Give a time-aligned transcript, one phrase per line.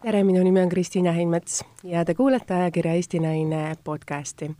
[0.00, 4.50] tere, minu nimi on Kristiina Heinmets ja te kuulete ajakirja Eesti Naine podcasti.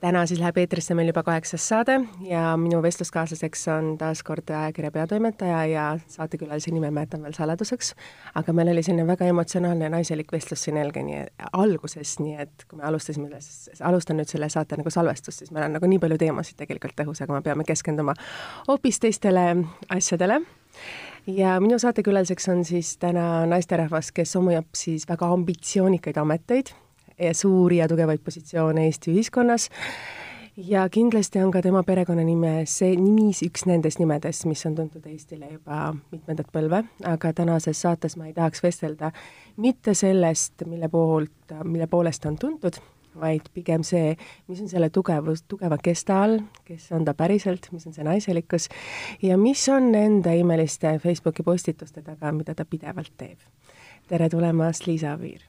[0.00, 1.94] täna siis läheb eetrisse meil juba kaheksas saade
[2.26, 7.94] ja minu vestluskaaslaseks on taas kord ajakirja peatoimetaja ja saatekülalise nime ma jätan veel saladuseks,
[8.34, 11.22] aga meil oli selline väga emotsionaalne naiselik vestlus siin Helgeni
[11.52, 13.30] alguses, nii et kui me alustasime,
[13.80, 17.24] alustan nüüd selle saate nagu salvestust, siis meil on nagu nii palju teemasid tegelikult õhus,
[17.24, 18.18] aga me peame keskenduma
[18.68, 19.46] hoopis teistele
[19.88, 20.42] asjadele
[21.26, 26.74] ja minu saatekülaliseks on siis täna naisterahvas, kes omab siis väga ambitsioonikaid ameteid
[27.18, 29.68] ja suuri ja tugevaid positsioone Eesti ühiskonnas.
[30.56, 35.48] Ja kindlasti on ka tema perekonnanime see nimis üks nendest nimedest, mis on tuntud Eestile
[35.48, 39.14] juba mitmendat põlve, aga tänases saates ma ei tahaks vestelda
[39.56, 42.76] mitte sellest, mille poolt, mille poolest on tuntud,
[43.20, 44.16] vaid pigem see,
[44.48, 48.68] mis on selle tugevus, tugeva kesta all, kes on ta päriselt, mis on see naiselikkus
[49.22, 53.38] ja mis on nende imeliste Facebooki postituste taga, mida ta pidevalt teeb.
[54.08, 55.42] tere tulemast, Liisa Aviir!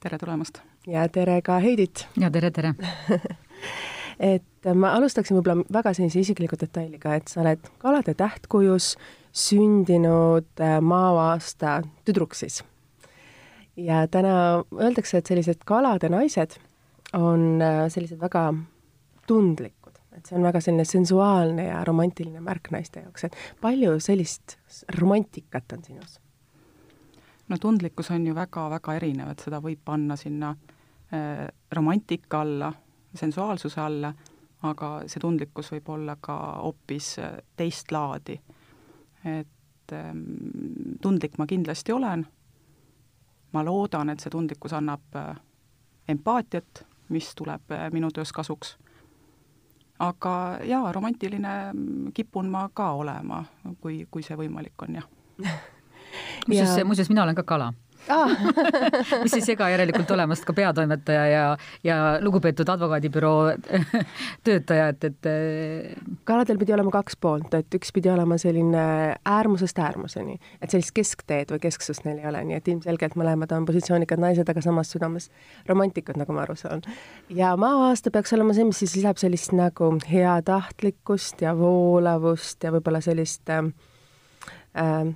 [0.00, 0.62] tere tulemast!
[0.86, 2.06] ja tere ka Heidit!
[2.20, 2.74] ja tere, tere
[4.34, 8.94] et ma alustaksin võib-olla väga sellise isikliku detailiga, et sa oled kalade tähtkujus
[9.32, 12.62] sündinud äh, maaaasta tüdruk siis.
[13.76, 16.58] ja täna öeldakse, et sellised kalade naised
[17.12, 18.52] on äh, sellised väga
[19.26, 24.58] tundlikud, et see on väga selline sensuaalne ja romantiline märk naiste jaoks, et palju sellist
[24.98, 26.18] romantikat on sinus?
[27.48, 30.50] no tundlikkus on ju väga-väga erinev, et seda võib panna sinna
[31.12, 32.72] äh, romantika alla,
[33.14, 34.12] sensuaalsuse alla,
[34.68, 38.40] aga see tundlikkus võib olla ka hoopis äh, teist laadi.
[39.24, 40.22] et ähm,
[41.02, 42.26] tundlik ma kindlasti olen,
[43.52, 45.36] ma loodan, et see tundlikkus annab äh,
[46.08, 48.76] empaatiat mis tuleb äh, minu töös kasuks.
[49.98, 51.54] aga jaa, romantiline
[52.14, 53.44] kipun ma ka olema,
[53.80, 55.08] kui, kui see võimalik on, jah.
[56.48, 57.72] muuseas ja..., muuseas mina olen ka kala
[58.08, 58.32] ah.
[59.24, 61.44] mis ei sega järelikult olemast ka peatoimetaja ja,
[61.84, 63.52] ja lugupeetud advokaadibüroo
[64.46, 65.28] töötaja, et, et
[66.28, 68.84] kaladel pidi olema kaks poolt, et üks pidi olema selline
[69.28, 73.68] äärmusest äärmuseni, et sellist keskteed või kesksust neil ei ole, nii et ilmselgelt mõlemad on
[73.68, 75.30] positsioonikad naised, aga samas südames
[75.68, 76.84] romantikud, nagu ma aru saan.
[77.28, 83.02] ja maa-aasta peaks olema see, mis siis lisab sellist nagu heatahtlikkust ja voolavust ja võib-olla
[83.04, 83.70] sellist äh,
[84.78, 85.14] äh,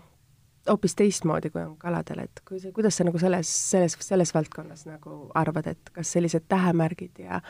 [0.68, 5.18] hoopis teistmoodi, kui on kaladel, et kui kuidas sa nagu selles, selles, selles valdkonnas nagu
[5.38, 7.40] arvad, et kas sellised tähemärgid ja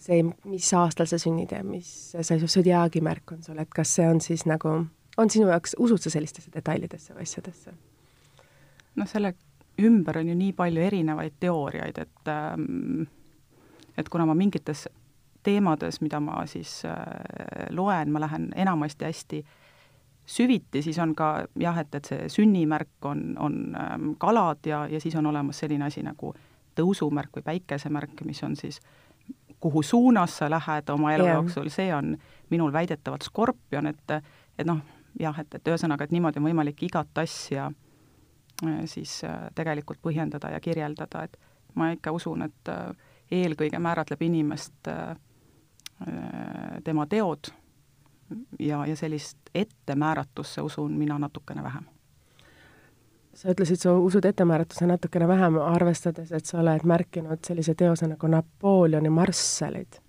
[0.00, 4.08] see, mis aastal sa sünnid ja mis see sodiaagi märk on sul, et kas see
[4.08, 4.74] on siis nagu,
[5.16, 7.76] on sinu jaoks, usud sa sellistesse detailidesse või asjadesse?
[9.00, 9.34] noh, selle
[9.80, 13.06] ümber on ju nii palju erinevaid teooriaid, et ähm,
[13.96, 14.86] et kuna ma mingites
[15.44, 19.58] teemades, mida ma siis äh, loen, ma lähen enamasti hästi äh,
[20.30, 25.00] süviti, siis on ka jah, et, et see sünnimärk on, on ähm, kalad ja, ja
[25.00, 26.34] siis on olemas selline asi nagu
[26.78, 28.78] tõusumärk või päikesemärk, mis on siis
[29.60, 31.34] kuhu suunas sa lähed oma elu yeah.
[31.34, 32.14] jooksul, see on
[32.50, 34.16] minul väidetavalt skorpion, et
[34.58, 34.80] et noh,
[35.20, 40.52] jah, et, et ühesõnaga, et niimoodi on võimalik igat asja äh, siis äh, tegelikult põhjendada
[40.54, 41.36] ja kirjeldada, et
[41.74, 42.90] ma ikka usun, et äh,
[43.30, 44.88] eelkõige määratleb inimest
[46.84, 47.50] tema teod
[48.58, 51.84] ja, ja sellist ettemääratusse usun mina natukene vähem.
[53.34, 58.26] sa ütlesid, sa usud ettemääratusse natukene vähem, arvestades, et sa oled märkinud sellise teose nagu
[58.26, 60.00] Napoleoni marssalid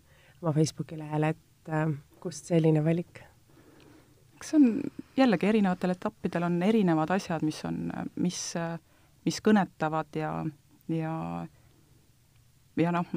[0.41, 3.21] oma Facebooki lehel, et äh, kust selline valik?
[4.41, 4.81] eks see on
[5.17, 8.39] jällegi erinevatel etappidel on erinevad asjad, mis on, mis,
[9.25, 10.31] mis kõnetavad ja,
[10.89, 11.13] ja
[12.77, 13.07] ja noh,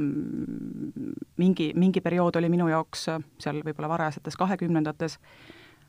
[1.37, 3.07] mingi, mingi periood oli minu jaoks
[3.39, 5.19] seal võib-olla varajasetes kahekümnendates,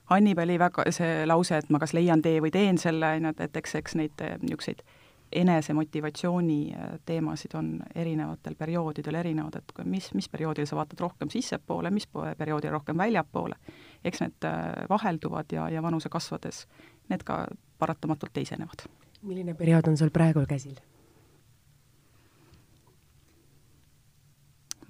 [0.05, 3.39] Hannibali väga see lause, et ma kas leian tee või teen selle, on ju, et,
[3.47, 4.83] et eks, eks neid niisuguseid
[5.31, 11.91] enesemotivatsiooni äh, teemasid on erinevatel perioodidel erinevad, et mis, mis perioodil sa vaatad rohkem sissepoole,
[11.91, 13.57] mis perioodil rohkem väljapoole,
[14.05, 16.65] eks need äh, vahelduvad ja, ja vanuse kasvades
[17.09, 17.45] need ka
[17.79, 18.87] paratamatult teisenevad.
[19.21, 20.77] milline periood on sul praegu käsil?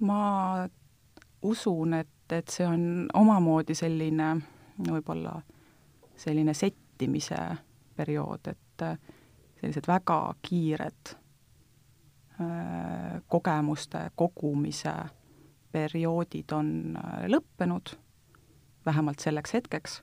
[0.00, 0.68] Ma
[1.42, 4.34] usun, et, et see on omamoodi selline
[4.78, 5.40] võib-olla
[6.16, 7.36] selline settimise
[7.96, 8.98] periood, et äh,
[9.60, 11.12] sellised väga kiired
[12.40, 14.94] äh, kogemuste kogumise
[15.72, 17.96] perioodid on äh, lõppenud,
[18.86, 20.02] vähemalt selleks hetkeks,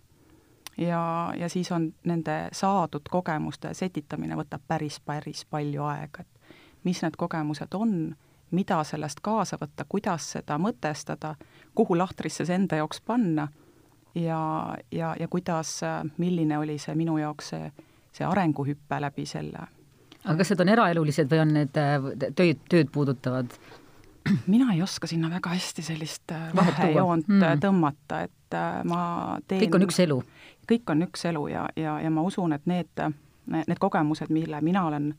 [0.77, 7.01] ja, ja siis on nende saadud kogemuste setitamine võtab päris, päris palju aega, et mis
[7.01, 8.15] need kogemused on
[8.53, 11.35] mida sellest kaasa võtta, kuidas seda mõtestada,
[11.75, 13.47] kuhu lahtrisse see enda jaoks panna
[14.15, 14.41] ja,
[14.91, 15.79] ja, ja kuidas,
[16.17, 17.71] milline oli see minu jaoks see,
[18.13, 19.67] see arenguhüpe läbi selle
[20.23, 23.57] aga kas need on eraelulised või on need tööd, tööd puudutavad?
[24.47, 27.59] mina ei oska sinna väga hästi sellist vahejoont mm.
[27.63, 28.57] tõmmata, et
[28.87, 29.01] ma
[29.47, 30.21] teen kõik on üks elu?
[30.69, 33.03] kõik on üks elu ja, ja, ja ma usun, et need,
[33.51, 35.11] need kogemused, mille mina olen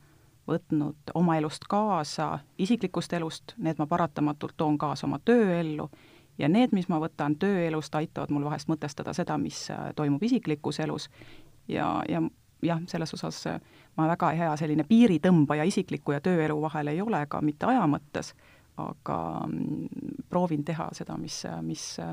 [0.48, 5.88] võtnud oma elust kaasa, isiklikust elust, need ma paratamatult toon kaasa oma tööellu
[6.38, 10.80] ja need, mis ma võtan tööelust, aitavad mul vahest mõtestada seda, mis äh, toimub isiklikus
[10.84, 11.08] elus
[11.68, 12.22] ja, ja
[12.64, 13.60] jah, selles osas äh,
[13.96, 18.34] ma väga hea selline piiritõmbaja isikliku ja tööelu vahel ei ole ka mitte aja mõttes,
[18.80, 22.12] aga mm, proovin teha seda, mis, mis äh,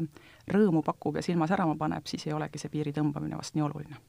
[0.53, 4.01] rõõmu pakub ja silma särama paneb, siis ei olegi see piiri tõmbamine vast nii oluline.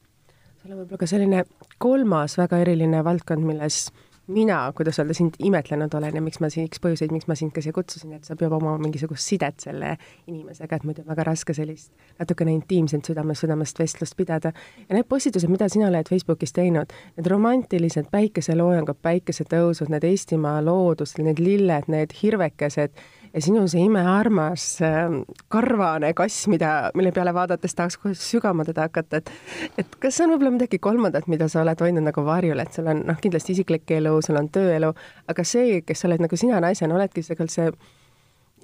[0.62, 1.44] sul on võib-olla ka selline
[1.78, 3.86] kolmas väga eriline valdkond, milles
[4.26, 7.52] mina, kuidas öelda, sind imetlenud olen ja miks ma siin, üks põhjuseid, miks ma sind
[7.54, 9.96] ka siia kutsusin, et sa pead omama mingisugust sidet selle
[10.30, 11.90] inimesega, et muidu on väga raske sellist
[12.20, 14.52] natukene intiimset südamest südamest vestlust pidada.
[14.88, 21.16] ja need postitused, mida sina oled Facebookis teinud, need romantilised päikeseloojangud, päikesetõusud, need Eestimaa loodus,
[21.18, 22.94] need lilled, need hirvekesed
[23.34, 25.14] ja sinu see imearmas äh,
[25.52, 29.32] karvane kass, mida, mille peale vaadates tahaks kohe sügama teda hakata, et
[29.80, 33.02] et kas on võib-olla midagi kolmandat, mida sa oled hoidnud nagu varjul, et sul on
[33.08, 34.92] noh, kindlasti isiklik elu, sul on tööelu,
[35.28, 37.72] aga see, kes sa oled nagu sina naisena, oledki tegelikult see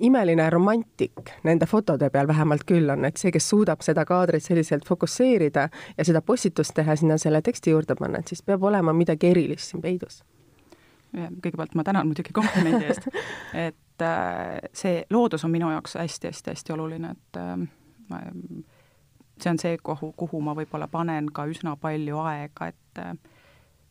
[0.04, 4.86] imeline romantik nende fotode peal vähemalt küll on, et see, kes suudab seda kaadrit selliselt
[4.86, 9.32] fokusseerida ja seda postitust teha, sinna selle teksti juurde panna, et siis peab olema midagi
[9.32, 10.22] erilist siin peidus.
[11.16, 13.08] kõigepealt ma tänan muidugi komplimendi eest,
[13.66, 17.56] et et äh, see loodus on minu jaoks hästi-hästi-hästi oluline, et äh,
[18.08, 18.20] ma,
[19.40, 23.02] see on see, kuhu, kuhu ma võib-olla panen ka üsna palju aega, et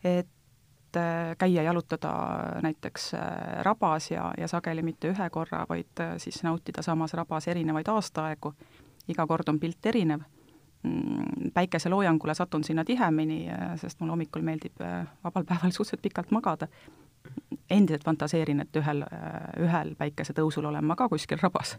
[0.07, 0.97] et
[1.37, 2.11] käia jalutada
[2.63, 3.21] näiteks äh,
[3.67, 8.53] rabas ja, ja sageli mitte ühe korra, vaid siis nautida samas rabas erinevaid aastaaegu,
[9.07, 10.23] iga kord on pilt erinev.
[10.83, 13.47] Mm, päikeseloojangule satun sinna tihemini,
[13.81, 14.79] sest mulle hommikul meeldib
[15.23, 16.67] vabal päeval suhteliselt pikalt magada
[17.69, 19.03] endiselt fantaseerin, et ühel,
[19.63, 21.75] ühel päikesetõusul olen ma ka kuskil rabas.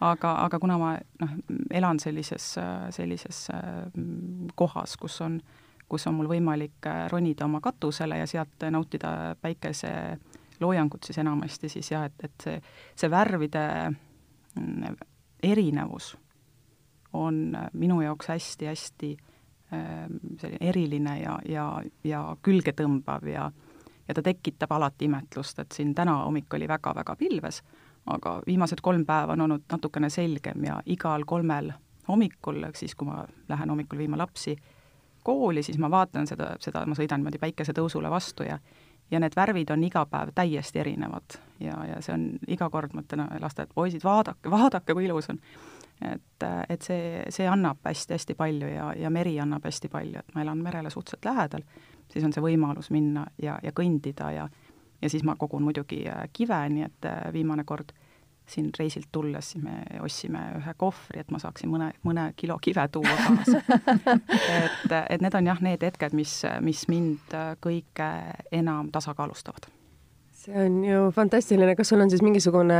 [0.00, 0.92] aga, aga kuna ma
[1.22, 1.34] noh,
[1.70, 2.54] elan sellises,
[2.94, 3.46] sellises
[4.54, 5.40] kohas, kus on,
[5.88, 12.06] kus on mul võimalik ronida oma katusele ja sealt nautida päikeseloojangut, siis enamasti siis jah,
[12.06, 12.62] et, et see,
[12.96, 14.96] see värvide mm,
[15.42, 16.14] erinevus
[17.12, 17.44] on
[17.76, 19.16] minu jaoks hästi-hästi
[19.72, 21.66] selline eriline ja, ja,
[22.04, 23.46] ja külgetõmbav ja,
[24.08, 27.62] ja ta tekitab alati imetlust, et siin täna hommik oli väga-väga pilves,
[28.06, 31.72] aga viimased kolm päeva on olnud natukene selgem ja igal kolmel
[32.08, 34.56] hommikul, ehk siis kui ma lähen hommikul viima lapsi
[35.22, 38.58] kooli, siis ma vaatan seda, seda, ma sõidan niimoodi päikesetõusule vastu ja
[39.12, 43.04] ja need värvid on iga päev täiesti erinevad ja, ja see on iga kord, ma
[43.04, 45.40] ütlen lastele, et poisid, vaadake, vaadake, kui ilus on.
[46.00, 50.46] et, et see, see annab hästi-hästi palju ja, ja meri annab hästi palju, et ma
[50.46, 51.66] elan merele suhteliselt lähedal
[52.12, 54.48] siis on see võimalus minna ja, ja kõndida ja
[55.02, 57.92] ja siis ma kogun muidugi äh, kive, nii et äh, viimane kord
[58.46, 62.84] siin reisilt tulles, siis me ostsime ühe kohvri, et ma saaksin mõne, mõne kilo kive
[62.92, 63.62] tuua kaasa
[64.64, 68.10] et, et need on jah, need hetked, mis, mis mind äh, kõige
[68.52, 69.70] enam tasakaalustavad.
[70.42, 72.78] see on ju fantastiline, kas sul on siis mingisugune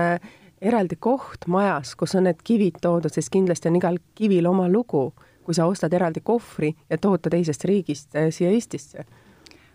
[0.63, 5.13] eraldi koht majas, kus on need kivid toodud, sest kindlasti on igal kivil oma lugu,
[5.43, 9.07] kui sa ostad eraldi kohvri ja tood ta teisest riigist siia Eestisse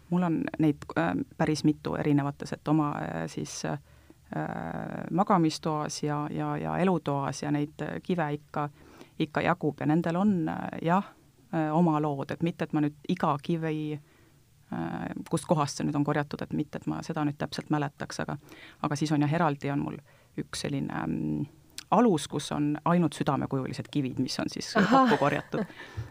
[0.09, 3.79] mul on neid äh, päris mitu erinevates, et oma äh, siis äh,
[5.11, 8.69] magamistoas ja, ja, ja elutoas ja neid kive ikka,
[9.19, 10.33] ikka jagub ja nendel on
[10.81, 11.13] jah,
[11.71, 13.95] oma lood, et mitte, et ma nüüd iga kivi
[15.31, 18.35] kust kohast see nüüd on korjatud, et mitte, et ma seda nüüd täpselt mäletaks, aga
[18.83, 19.95] aga siis on jah, eraldi on mul
[20.43, 21.45] üks selline mm,
[21.95, 25.05] alus, kus on ainult südamekujulised kivid, mis on siis Aha.
[25.05, 25.63] kokku korjatud.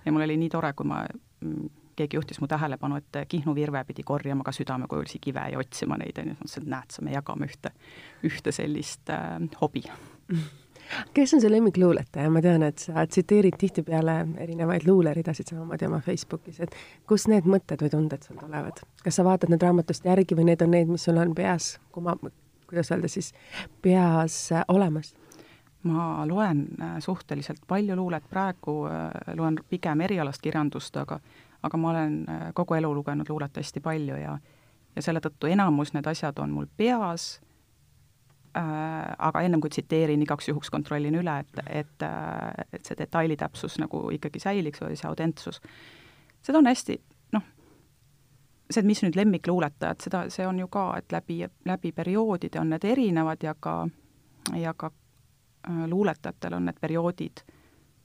[0.06, 3.84] ja mul oli nii tore, kui ma mm, keegi juhtis mu tähelepanu, et Kihnu Virve
[3.88, 7.02] pidi korjama ka südamekujulisi kive ja otsima neid, on ju, ma mõtlesin, et näed sa,
[7.06, 7.72] me jagame ühte,
[8.26, 9.84] ühte sellist äh, hobi.
[11.14, 16.60] kes on see lemmikluuletaja, ma tean, et sa tsiteerid tihtipeale erinevaid luuleridasid samamoodi oma Facebookis,
[16.62, 16.76] et
[17.08, 18.82] kust need mõtted või tunded sul tulevad?
[19.02, 22.18] kas sa vaatad need raamatust järgi või need on need, mis sul on peas, kuma-,
[22.68, 23.32] kuidas öelda siis,
[23.82, 25.14] peas äh, olemas?
[25.86, 31.20] ma loen äh, suhteliselt palju luulet, praegu äh, loen pigem erialast kirjandust, aga
[31.66, 34.38] aga ma olen äh, kogu elu lugenud luulet hästi palju ja
[34.96, 37.26] ja selle tõttu enamus need asjad on mul peas
[38.56, 38.62] äh,,
[39.18, 44.06] aga ennem kui tsiteerin, igaks juhuks kontrollin üle, et, et, äh, et see detailitäpsus nagu
[44.16, 45.60] ikkagi säiliks või see autentsus.
[46.42, 46.96] seda on hästi,
[47.36, 47.44] noh,
[48.70, 52.72] see, et mis nüüd lemmikluuletajad, seda, see on ju ka, et läbi, läbi perioodide on
[52.72, 53.76] need erinevad ja ka,
[54.56, 57.44] ja ka äh, luuletajatel on need perioodid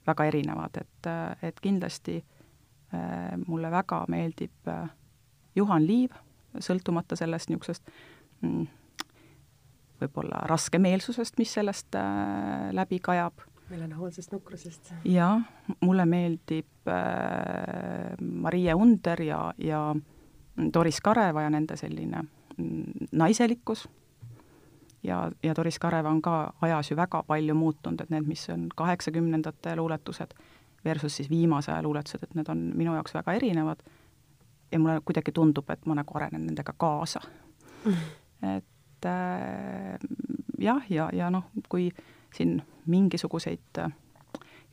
[0.08, 1.10] väga erinevad, et,
[1.46, 2.41] et kindlasti Äh,
[3.48, 4.90] mulle väga meeldib äh,
[5.56, 6.16] Juhan Liiv,
[6.60, 7.88] sõltumata sellest niisugusest
[8.42, 8.66] mm,
[10.02, 13.46] võib-olla raskemeelsusest, mis sellest äh, läbi kajab.
[13.70, 14.94] meelehoolsest nukrusest.
[15.06, 15.42] jah,
[15.80, 19.96] mulle meeldib äh, Marie Under ja, ja
[20.74, 22.24] Doris Kareva ja nende selline
[22.58, 23.88] mm, naiselikkus
[25.04, 28.68] ja, ja Doris Kareva on ka ajas ju väga palju muutunud, et need, mis on
[28.76, 30.36] kaheksakümnendate luuletused
[30.86, 33.84] versus siis viimase aja luuletused, et need on minu jaoks väga erinevad
[34.72, 37.22] ja mulle kuidagi tundub, et ma nagu arenen nendega kaasa
[37.86, 37.98] mm..
[38.56, 39.98] et äh,
[40.60, 41.90] jah, ja, ja, ja noh, kui
[42.36, 43.92] siin mingisuguseid äh,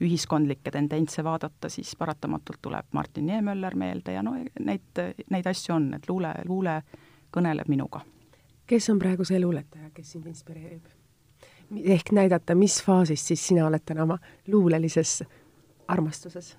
[0.01, 5.91] ühiskondlikke tendentse vaadata, siis paratamatult tuleb Martin Niemöller meelde ja no neid, neid asju on,
[5.95, 6.83] et luule, luule
[7.35, 8.01] kõneleb minuga.
[8.67, 10.87] kes on praegu see luuletaja, kes sind inspireerib?
[11.85, 15.23] ehk näidata, mis faasis siis sina oled täna oma luulelises
[15.89, 16.57] armastuses?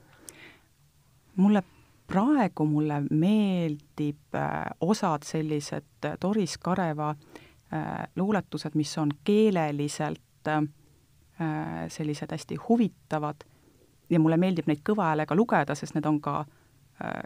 [1.35, 1.63] mulle
[2.07, 10.21] praegu mulle meeldib äh, osad sellised äh, Doris Kareva äh, luuletused, mis on keeleliselt
[11.87, 13.43] sellised hästi huvitavad
[14.09, 16.39] ja mulle meeldib neid kõva häälega lugeda, sest need on ka
[17.03, 17.19] äh,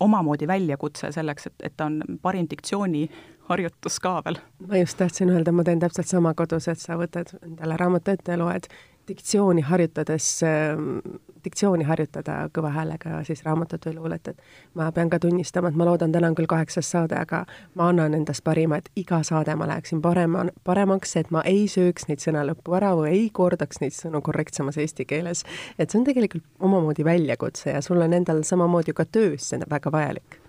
[0.00, 4.40] omamoodi väljakutse selleks, et, et ta on parim diktsiooniharjutus ka veel.
[4.68, 8.36] ma just tahtsin öelda, ma teen täpselt sama kodus, et sa võtad endale raamatu ette
[8.36, 8.70] ja loed
[9.08, 10.98] diktsiooni harjutades, ähm,
[11.44, 14.42] diktsiooni harjutada kõva häälega siis raamatut või luulet, et
[14.74, 18.14] ma pean ka tunnistama, et ma loodan, täna on küll kaheksas saade, aga ma annan
[18.14, 22.44] endast parima, et iga saade ma läheksin parema, paremaks, et ma ei sööks neid sõna
[22.50, 25.44] lõppu ära või ei kordaks neid sõnu korrektsemas eesti keeles.
[25.78, 29.92] et see on tegelikult omamoodi väljakutse ja sul on endal samamoodi ka töös see väga
[29.92, 30.40] vajalik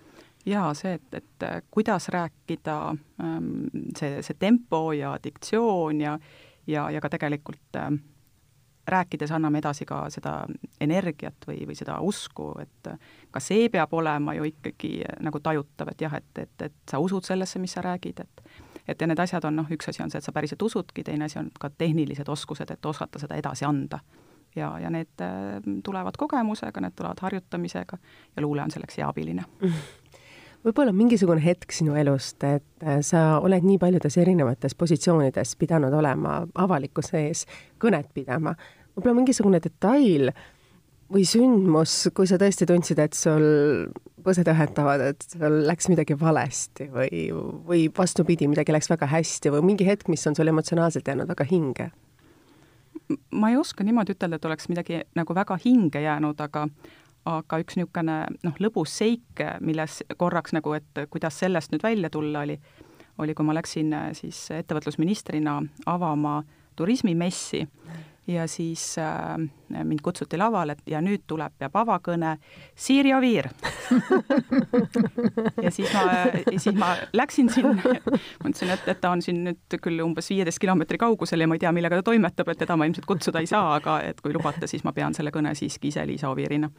[0.46, 2.78] jaa, see, et, et äh, kuidas rääkida,
[3.22, 3.68] ähm,
[3.98, 6.18] see, see tempo ja diktsioon ja
[6.68, 8.02] ja, ja ka tegelikult ähm,
[8.88, 10.46] rääkides anname edasi ka seda
[10.82, 12.90] energiat või, või seda usku, et
[13.32, 17.26] ka see peab olema ju ikkagi nagu tajutav, et jah, et, et, et sa usud
[17.28, 18.44] sellesse, mis sa räägid, et
[18.88, 21.28] et ja need asjad on noh, üks asi on see, et sa päriselt usudki, teine
[21.30, 24.00] asi on ka tehnilised oskused, et osata seda edasi anda.
[24.56, 27.98] ja, ja need äh, tulevad kogemusega, need tulevad harjutamisega
[28.36, 29.46] ja luule on selleks hea abiline
[30.66, 36.42] võib-olla mingisugune hetk sinu elust, et äh, sa oled nii paljudes erinevates positsioonides pidanud olema
[36.64, 37.46] avalikkuse ees,
[37.82, 38.56] kõnet pidama,
[38.96, 40.32] võib-olla mingisugune detail
[41.12, 43.44] või sündmus, kui sa tõesti tundsid, et sul
[44.24, 47.26] põsed õhetavad, et sul läks midagi valesti või,
[47.68, 51.48] või vastupidi, midagi läks väga hästi või mingi hetk, mis on sul emotsionaalselt jäänud väga
[51.50, 51.92] hinge?
[53.36, 56.66] ma ei oska niimoodi ütelda, et oleks midagi nagu väga hinge jäänud, aga
[57.26, 62.46] aga üks niisugune noh, lõbus seik, milles korraks nagu, et kuidas sellest nüüd välja tulla,
[62.46, 62.58] oli,
[63.22, 66.42] oli, kui ma läksin siis ettevõtlusministrina avama
[66.76, 67.66] turismimessi
[68.28, 72.36] ja siis äh, mind kutsuti lavale ja nüüd tuleb, peab avakõne.
[72.78, 73.48] Siiri Oviir
[75.66, 76.04] ja siis ma,
[76.58, 77.82] siis ma läksin sinna,
[78.44, 81.64] mõtlesin, et, et ta on siin nüüd küll umbes viieteist kilomeetri kaugusel ja ma ei
[81.66, 84.70] tea, millega ta toimetab, et teda ma ilmselt kutsuda ei saa, aga et kui lubate,
[84.70, 86.70] siis ma pean selle kõne siiski ise Liisa Oviirina.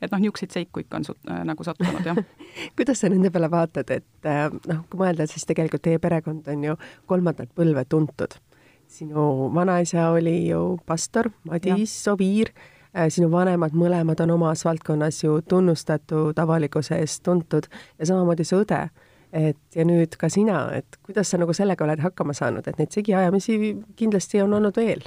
[0.00, 2.18] et noh, niisuguseid seiku ikka on sut, äh, nagu sattunud, jah.
[2.78, 6.68] Kuidas sa nende peale vaatad, et äh, noh, kui mõelda, siis tegelikult teie perekond on
[6.70, 6.78] ju
[7.10, 8.38] kolmandat põlve tuntud
[8.88, 12.50] sinu vanaisa oli ju pastor Madis Oviir,
[12.96, 18.62] äh, sinu vanemad mõlemad on omas valdkonnas ju tunnustatud, avalikkuse eest tuntud ja samamoodi su
[18.64, 18.88] õde.
[19.34, 22.92] et ja nüüd ka sina, et kuidas sa nagu sellega oled hakkama saanud, et neid
[22.94, 23.56] segiajamisi
[23.96, 25.02] kindlasti on olnud veel?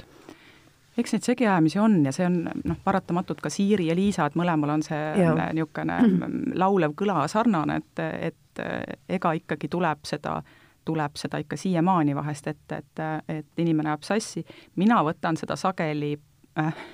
[0.98, 4.74] eks neid segiajamisi on ja see on noh, paratamatult ka Siiri ja Liisa, et mõlemal
[4.76, 5.98] on see niisugune
[6.62, 8.64] laulev kõla sarnane, et, et
[9.08, 10.56] ega ikkagi tuleb seda äh,
[10.88, 14.44] tuleb seda ikka siiamaani vahest ette, et, et inimene ajab sassi.
[14.76, 16.14] mina võtan seda sageli
[16.58, 16.86] äh,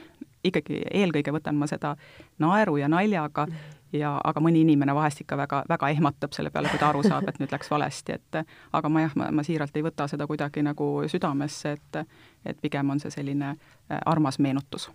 [0.44, 1.94] ikkagi eelkõige võtan ma seda
[2.42, 3.46] naeru ja naljaga
[3.94, 7.28] ja aga mõni inimene vahest ikka väga, väga ehmatab selle peale, kui ta aru saab,
[7.30, 8.40] et nüüd läks valesti, et
[8.74, 12.00] aga ma jah, ma, ma siiralt ei võta seda kuidagi nagu südamesse, et
[12.44, 14.90] et pigem on see selline äh, armas meenutus.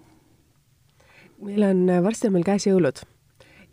[1.41, 3.01] meil on, varsti on meil käes jõulud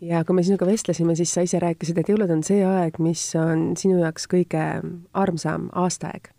[0.01, 3.23] ja kui me sinuga vestlesime, siis sa ise rääkisid, et jõulud on see aeg, mis
[3.39, 4.65] on sinu jaoks kõige
[5.13, 6.31] armsam aastaaeg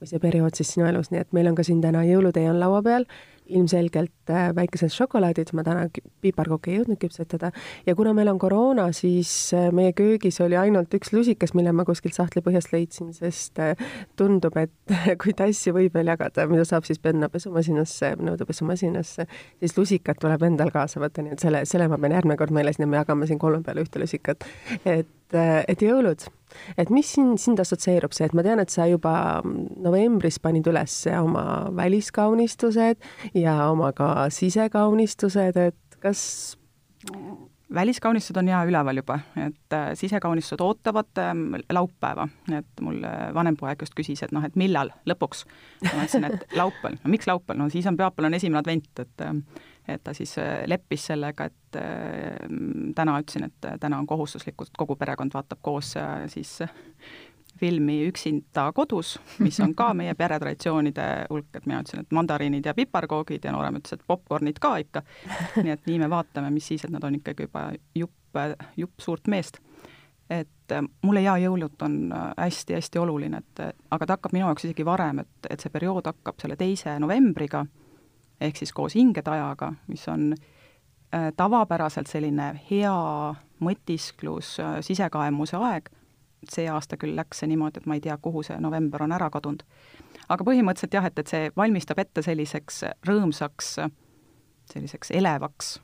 [0.00, 2.60] või see periood siis sinu elus, nii et meil on ka siin täna jõulutee on
[2.60, 3.06] laua peal
[3.46, 5.86] ilmselgelt äh, väikesed šokolaadid, ma täna
[6.24, 7.52] piparkooki ei jõudnud küpsetada,
[7.86, 11.86] ja kuna meil on koroona, siis äh, meie köögis oli ainult üks lusikas, mille ma
[11.88, 13.74] kuskilt sahtli põhjast leidsin, sest äh,
[14.18, 19.28] tundub, et kui tassi võib veel jagada, mida saab siis panna pesumasinasse, nõudepesumasinasse,
[19.62, 22.80] siis lusikad tuleb endal kaasa võtta, nii et selle, selle ma pean järgmine kord meeles,
[22.80, 24.46] nii et me jagame siin kolme peale ühte lusikat.
[24.84, 26.26] et, et jõulud.
[26.78, 30.94] Et mis sind, sind assotsieerub see, et ma tean, et sa juba novembris panid üles
[31.18, 33.02] oma väliskaunistused
[33.34, 36.22] ja oma ka sisekaunistused, et kas
[37.74, 42.28] väliskaunistused on jää üleval juba, et äh, sisekaunistused ootavad ähm, laupäeva,
[42.58, 45.44] et mul äh, vanem poeg just küsis, et noh, et millal lõpuks.
[45.82, 49.26] ma ütlesin, et laupäeval, no miks laupäeval, no siis on pühapäeval on esimene advent, et
[49.26, 49.34] äh,
[49.88, 50.34] et ta siis
[50.66, 51.78] leppis sellega, et
[52.96, 55.94] täna ütlesin, et täna on kohustuslikult, kogu perekond vaatab koos
[56.32, 56.58] siis
[57.60, 62.74] filmi Üksinda kodus, mis on ka meie peretraditsioonide hulk, et mina ütlesin, et mandariinid ja
[62.76, 65.02] piparkoogid ja noorem ütles, et popkornid ka ikka.
[65.62, 68.42] nii et nii me vaatame, mis siis, et nad on ikkagi juba jupp,
[68.76, 69.60] jupp suurt meest.
[70.30, 71.98] et äh, mulle jaa, jõulud on
[72.36, 75.70] hästi-hästi äh, oluline, et äh, aga ta hakkab minu jaoks isegi varem, et, et see
[75.70, 77.62] periood hakkab selle teise novembriga,
[78.40, 80.34] ehk siis koos hingetajaga, mis on
[81.36, 82.96] tavapäraselt selline hea
[83.62, 85.88] mõtisklus, sisekaemuse aeg
[86.50, 89.28] see aasta küll läks see niimoodi, et ma ei tea, kuhu see november on ära
[89.32, 89.62] kadunud.
[90.28, 93.76] aga põhimõtteliselt jah, et, et see valmistab ette selliseks rõõmsaks,
[94.72, 95.76] selliseks elevaks,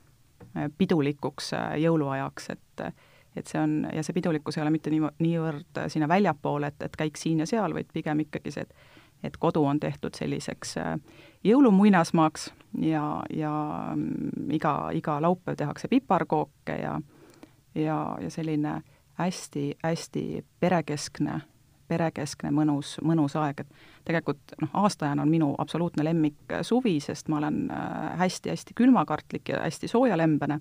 [0.78, 1.52] pidulikuks
[1.84, 2.86] jõuluajaks, et
[3.32, 6.96] et see on, ja see pidulikkus ei ole mitte nii, niivõrd sinna väljapoole, et, et
[7.00, 8.74] käiks siin ja seal, vaid pigem ikkagi see, et
[9.22, 10.74] et kodu on tehtud selliseks
[11.44, 12.50] jõulumuinasmaaks
[12.82, 13.52] ja, ja
[14.50, 17.00] iga, iga laupäev tehakse piparkooke ja
[17.74, 18.82] ja, ja selline
[19.14, 21.40] hästi-hästi perekeskne,
[21.88, 27.28] perekeskne mõnus, mõnus aeg, et tegelikult noh, aastaajana on minu absoluutne lemmik äh, suvi, sest
[27.28, 30.60] ma olen äh, hästi-hästi külmakartlik ja hästi soojalembene,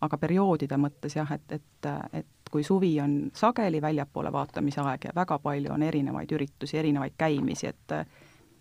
[0.00, 5.10] aga perioodide mõttes jah, et, et, et kui suvi on sageli väljapoole vaatamise aeg ja
[5.14, 8.06] väga palju on erinevaid üritusi, erinevaid käimisi, et äh,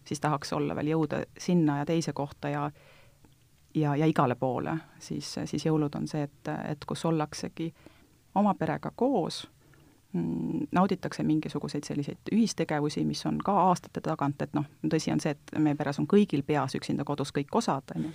[0.04, 2.66] siis tahaks olla veel jõuda sinna ja teise kohta ja
[3.76, 7.70] ja, ja igale poole, siis, siis jõulud on see, et, et kus ollaksegi
[8.36, 9.46] oma perega koos,
[10.12, 15.36] mm, nauditakse mingisuguseid selliseid ühistegevusi, mis on ka aastate tagant, et noh, tõsi on see,
[15.36, 18.14] et meie peres on kõigil peas üksinda kodus kõik osad, on ju,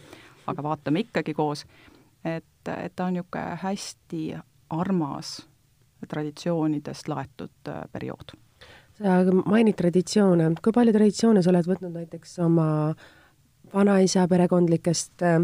[0.53, 1.65] aga vaatame ikkagi koos,
[2.25, 4.25] et, et ta on niisugune hästi
[4.71, 5.39] armas
[6.09, 8.37] traditsioonidest laetud äh, periood.
[9.01, 12.69] sa mainid traditsioone, kui palju traditsioone sa oled võtnud näiteks oma
[13.75, 15.41] vanaisa perekondlikest äh,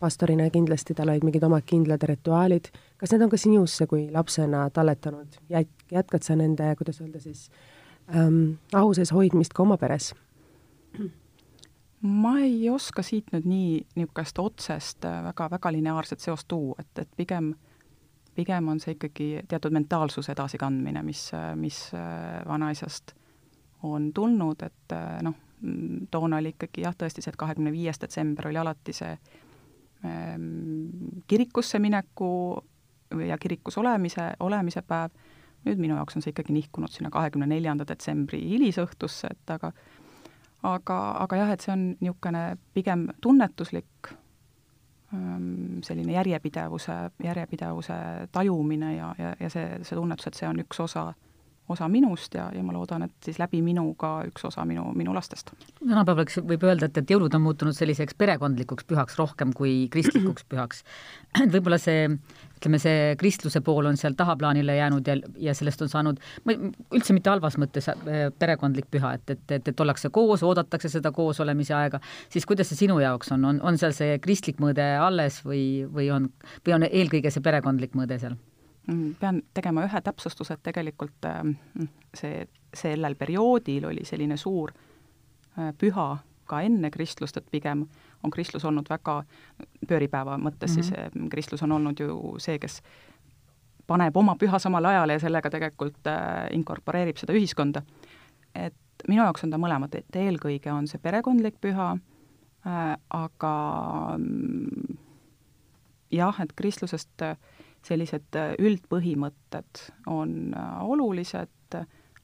[0.00, 2.70] pastorina kindlasti tal olid mingid omad kindlad rituaalid,
[3.00, 7.48] kas need on ka sinusse kui lapsena talletanud, jät-, jätkad sa nende, kuidas öelda siis
[8.14, 10.12] ähm,, au sees hoidmist ka oma peres?
[12.00, 17.10] ma ei oska siit nüüd nii niisugust otsest väga, väga lineaarset seost tuua, et, et
[17.16, 17.52] pigem,
[18.34, 21.78] pigem on see ikkagi teatud mentaalsuse edasikandmine, mis, mis
[22.46, 23.14] vanaisast
[23.88, 25.34] on tulnud, et noh,
[26.10, 29.12] toona oli ikkagi jah, tõesti see, et kahekümne viies detsember oli alati see
[30.04, 32.58] Ehm, kirikusse mineku
[33.26, 35.12] ja kirikus olemise, olemise päev,
[35.66, 39.74] nüüd minu jaoks on see ikkagi nihkunud sinna kahekümne neljanda detsembri hilisõhtusse, et aga
[40.64, 44.14] aga, aga jah, et see on niisugune pigem tunnetuslik
[45.82, 46.92] selline järjepidevuse,
[47.24, 47.94] järjepidevuse
[48.32, 51.08] tajumine ja, ja, ja see, see tunnetus, et see on üks osa
[51.70, 55.14] osa minust ja, ja ma loodan, et siis läbi minu ka üks osa minu, minu
[55.14, 55.52] lastest.
[55.78, 60.84] tänapäeval võib öelda, et, et jõulud on muutunud selliseks perekondlikuks pühaks rohkem kui kristlikuks pühaks.
[61.38, 62.08] et võib-olla see,
[62.58, 65.16] ütleme, see kristluse pool on seal tahaplaanile jäänud ja,
[65.48, 69.84] ja sellest on saanud, üldse mitte halvas mõttes äh, perekondlik püha, et, et, et, et
[69.86, 72.02] ollakse koos, oodatakse seda koosolemise aega,
[72.32, 76.10] siis kuidas see sinu jaoks on, on, on seal see kristlik mõõde alles või, või
[76.14, 76.30] on,
[76.66, 78.38] või on eelkõige see perekondlik mõõde seal?
[78.90, 81.52] Mm, pean tegema ühe täpsustuse, et tegelikult ähm,
[82.16, 86.08] see, sellel perioodil oli selline suur äh, püha
[86.50, 87.84] ka enne kristlust, et pigem
[88.24, 89.20] on kristlus olnud väga,
[89.86, 90.90] pööripäeva mõttes mm -hmm.
[90.90, 91.28] siis mhm.
[91.28, 92.80] kristlus on olnud ju see, kes
[93.86, 97.82] paneb oma püha samale ajale ja sellega tegelikult äh, inkorporeerib seda ühiskonda.
[98.54, 98.74] et
[99.08, 101.92] minu jaoks on ta mõlemad, et eelkõige on see perekondlik püha
[102.66, 103.54] äh,, aga
[104.18, 104.98] mm,
[106.10, 107.36] jah, et kristlusest äh,
[107.86, 111.76] sellised äh, üldpõhimõtted on äh, olulised,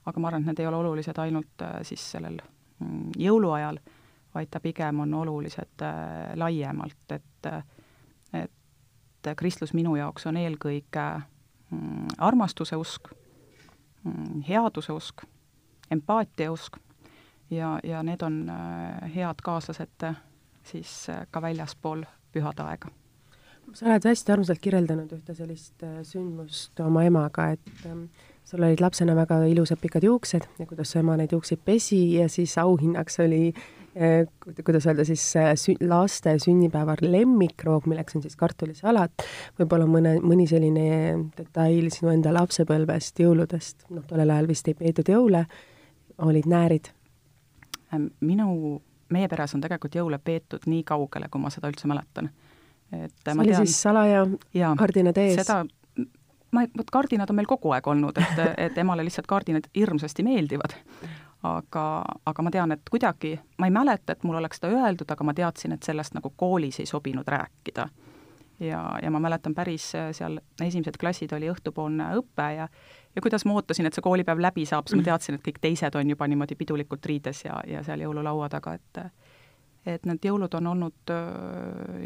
[0.07, 2.39] aga ma arvan, et need ei ole olulised ainult äh, siis sellel
[2.79, 3.81] mm, jõuluajal,
[4.37, 5.85] vaid ta pigem on olulised
[6.37, 7.49] laiemalt, et
[8.37, 11.05] et kristlus minu jaoks on eelkõige
[11.71, 13.09] mm, armastuse usk,
[14.05, 15.25] mm, headuse usk,
[15.91, 16.77] empaatia usk
[17.51, 18.45] ja, ja need on
[19.15, 20.07] head kaaslased
[20.67, 20.93] siis
[21.31, 22.93] ka väljaspool pühade aega
[23.75, 28.07] sa oled hästi armsalt kirjeldanud ühte sellist äh, sündmust oma emaga, et ähm,
[28.47, 32.29] sul olid lapsena väga ilusad pikad juuksed ja kuidas su ema neid juukseid pesi ja
[32.33, 34.25] siis auhinnaks oli äh,
[34.65, 39.27] kuidas öelda siis äh, sü-, laste sünnipäeval lemmikroog, milleks on siis kartulisalat,
[39.59, 40.89] võib-olla mõne, mõni selline
[41.39, 45.47] detail sinu enda lapsepõlvest, jõuludest, noh, tollel ajal vist ei peetud jõule,
[46.27, 46.93] olid näärid?
[47.97, 48.47] minu,
[49.15, 52.29] meie peres on tegelikult jõule peetud nii kaugele, kui ma seda üldse mäletan
[52.93, 54.25] et see oli tean, siis salaja
[54.79, 55.41] kardinad ees?
[55.41, 55.61] seda,
[56.55, 60.77] ma, vot kardinad on meil kogu aeg olnud, et, et emale lihtsalt kardinad hirmsasti meeldivad.
[61.47, 61.85] aga,
[62.27, 65.35] aga ma tean, et kuidagi, ma ei mäleta, et mul oleks seda öeldud, aga ma
[65.37, 67.87] teadsin, et sellest nagu koolis ei sobinud rääkida
[68.61, 72.69] ja, ja ma mäletan päris seal esimesed klassid oli õhtupoolne õpe ja
[73.17, 75.95] ja kuidas ma ootasin, et see koolipäev läbi saab, siis ma teadsin, et kõik teised
[75.97, 79.01] on juba niimoodi pidulikult riides ja, ja seal jõululaua taga, et
[79.87, 81.15] et need jõulud on olnud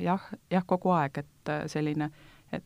[0.02, 2.10] jah, jah, kogu aeg, et selline,
[2.52, 2.64] et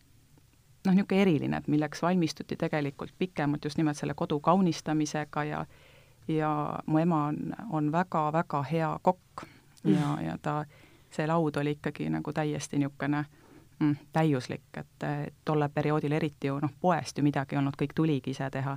[0.87, 5.65] noh, niisugune eriline, et milleks valmistuti tegelikult pikemalt just nimelt selle kodu kaunistamisega ja
[6.29, 9.45] ja mu ema on, on väga-väga hea kokk
[9.85, 10.65] ja ja ta,
[11.11, 13.25] see laud oli ikkagi nagu täiesti niisugune
[13.79, 15.07] mm, täiuslik, et
[15.45, 18.77] tollel perioodil eriti ju noh, poest ju midagi ei olnud, kõik tuligi ise teha.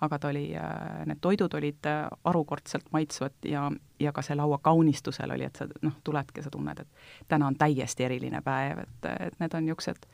[0.00, 4.58] Aga ta oli, äh, need toidud olid äh, harukordselt maitsvad ja, ja ka see laua
[4.62, 9.10] kaunistusel oli, et sa noh, tuledki, sa tunned, et täna on täiesti eriline päev, et,
[9.28, 10.06] et need on niisugused,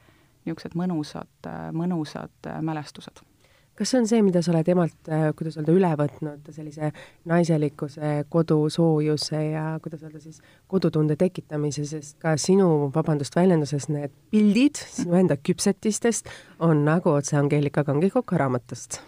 [0.46, 3.24] niisugused mõnusad, mõnusad mälestused
[3.78, 6.92] kas see on see, mida sa oled emalt, äh, kuidas öelda, üle võtnud, sellise
[7.28, 14.82] naiselikkuse, kodusoojuse ja kuidas öelda siis, kodutunde tekitamise, sest ka sinu, vabandust väljenduses, need pildid
[14.82, 16.30] sinu enda küpsetistest
[16.62, 19.00] on nagu otse Angeelika Kangikoka raamatust?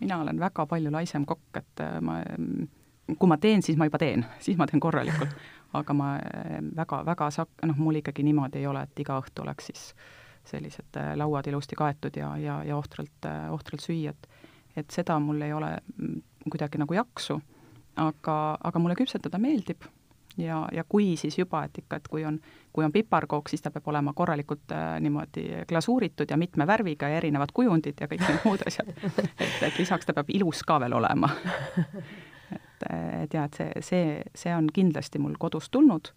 [0.00, 2.20] Mina olen väga palju laisem kokk, et äh, ma,
[3.16, 5.34] kui ma teen, siis ma juba teen, siis ma teen korralikult.
[5.76, 9.44] aga ma äh, väga, väga sak-, noh, mul ikkagi niimoodi ei ole, et iga õhtu
[9.44, 10.14] oleks siis äh,
[10.46, 14.30] sellised äh, lauad ilusti kaetud ja, ja, ja ohtralt, äh, ohtralt süüa, et
[14.76, 16.16] et seda mul ei ole mm,
[16.52, 17.38] kuidagi nagu jaksu,
[17.96, 19.86] aga, aga mulle küpsetada meeldib
[20.38, 22.38] ja, ja kui siis juba, et ikka, et kui on,
[22.72, 27.20] kui on piparkook, siis ta peab olema korralikult äh, niimoodi glasuuritud ja mitme värviga ja
[27.20, 28.90] erinevad kujundid ja kõik need muud asjad.
[29.04, 31.30] et, et lisaks ta peab ilus ka veel olema.
[32.56, 32.88] et,
[33.22, 36.12] et jah, et see, see, see on kindlasti mul kodust tulnud,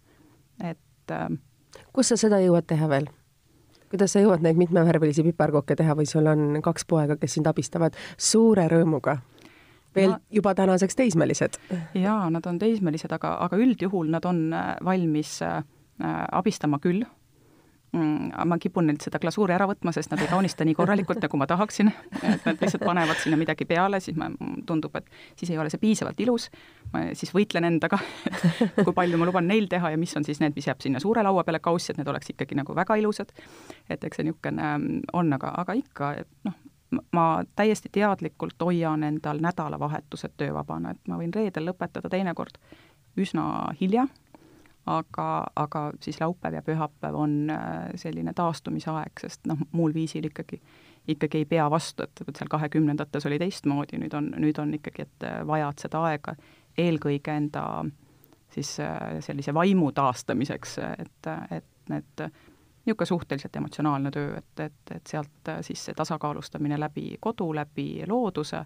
[0.64, 1.30] et äh,
[1.92, 3.10] kus sa seda jõuad teha veel?
[3.90, 7.96] kuidas sa jõuad neid mitmevärvilisi piparkooke teha või sul on kaks poega, kes sind abistavad
[8.14, 9.18] suure rõõmuga?
[9.96, 11.60] Veel no, juba tänaseks teismelised?
[11.94, 15.62] jaa, nad on teismelised, aga, aga üldjuhul nad on äh, valmis äh,
[16.32, 17.04] abistama küll
[17.92, 21.40] mm, ma kipun neilt seda glasuuri ära võtma, sest nad ei kaunista nii korralikult, nagu
[21.40, 24.30] ma tahaksin, et nad lihtsalt panevad sinna midagi peale, siis ma,
[24.66, 26.48] tundub, et siis ei ole see piisavalt ilus,
[26.94, 28.00] ma siis võitlen endaga,
[28.30, 31.02] et kui palju ma luban neil teha ja mis on siis need, mis jääb sinna
[31.02, 33.34] suure laua peale kaussi, et need oleks ikkagi nagu väga ilusad.
[33.90, 36.54] et eks see niisugune ähm, on, aga, aga ikka, et noh,
[37.12, 42.58] ma täiesti teadlikult hoian endal nädalavahetused töövabana, et ma võin reedel lõpetada teinekord
[43.20, 43.44] üsna
[43.80, 44.06] hilja
[44.86, 50.60] aga, aga siis laupäev ja pühapäev on äh, selline taastumisaeg, sest noh, muul viisil ikkagi,
[51.08, 55.26] ikkagi ei pea vastu, et, seal kahekümnendates oli teistmoodi, nüüd on, nüüd on ikkagi, et
[55.26, 56.36] äh, vajad seda aega
[56.78, 57.64] eelkõige enda
[58.54, 62.24] siis äh, sellise vaimu taastamiseks, et, et need
[62.86, 68.64] niisugune suhteliselt emotsionaalne töö, et, et, et sealt siis see tasakaalustamine läbi kodu, läbi looduse,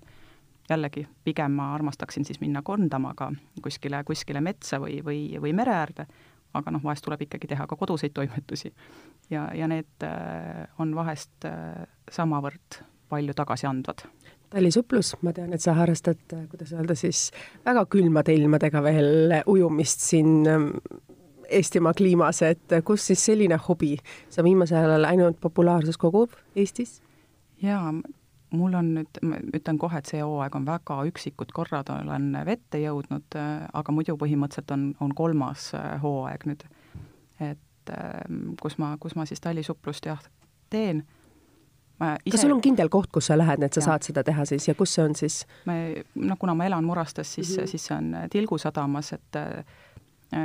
[0.70, 5.74] jällegi, pigem ma armastaksin siis minna kondama ka kuskile, kuskile metsa või, või, või mere
[5.76, 6.06] äärde,
[6.54, 8.72] aga noh, vahest tuleb ikkagi teha ka koduseid toimetusi.
[9.30, 14.06] ja, ja need äh, on vahest äh, samavõrd palju tagasiandvad.
[14.54, 17.30] talisuplus, ma tean, et sa harrastad, äh, kuidas öelda siis,
[17.64, 20.70] väga külmade ilmadega veel ujumist siin ähm,
[21.54, 23.94] Eestimaa kliimas, et kus siis selline hobi,
[24.30, 27.00] see viimasel ajal ainult populaarsust kogub Eestis?
[27.62, 27.92] jaa,
[28.54, 29.20] mul on nüüd,
[29.56, 33.38] ütlen kohe, et see hooaeg on väga üksikud korrad olen vette jõudnud,
[33.72, 36.64] aga muidu põhimõtteliselt on, on kolmas äh, hooaeg nüüd.
[37.42, 40.22] et ähm, kus ma, kus ma siis tallisuplust jah,
[40.70, 41.04] teen.
[42.04, 42.34] Ise...
[42.34, 43.86] kas sul on kindel koht, kus sa lähed, et sa ja.
[43.86, 45.44] saad seda teha siis ja kus see on siis?
[45.70, 47.70] me, no kuna ma elan Murastes, siis mm, -hmm.
[47.70, 49.38] siis see on Tilgu sadamas, et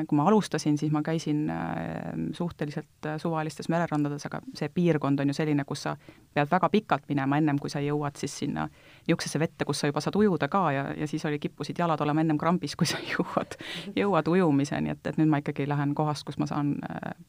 [0.08, 5.32] kui ma alustasin, siis ma käisin äh, suhteliselt äh, suvalistes mererandades, aga see piirkond on
[5.32, 5.96] ju selline, kus sa
[6.34, 10.04] pead väga pikalt minema, ennem kui sa jõuad siis sinna niisugusesse vette, kus sa juba
[10.04, 13.58] saad ujuda ka ja, ja siis oli, kippusid jalad olema ennem krambis, kui sa jõuad,
[13.96, 16.76] jõuad ujumiseni, et, et nüüd ma ikkagi lähen kohast, kus ma saan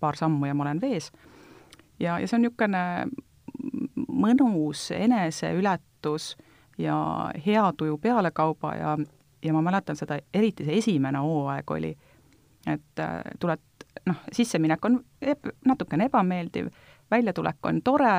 [0.00, 1.12] paar sammu ja ma olen vees.
[2.00, 2.84] ja, ja see on niisugune
[4.10, 6.34] mõnus eneseületus
[6.78, 6.98] ja
[7.46, 8.98] hea tuju pealekauba ja,
[9.44, 11.94] ja ma mäletan seda, eriti see esimene hooaeg oli
[12.66, 13.62] et äh, tuled,
[14.06, 16.68] noh, sisseminek on eb, natukene ebameeldiv,
[17.10, 18.14] väljatulek on tore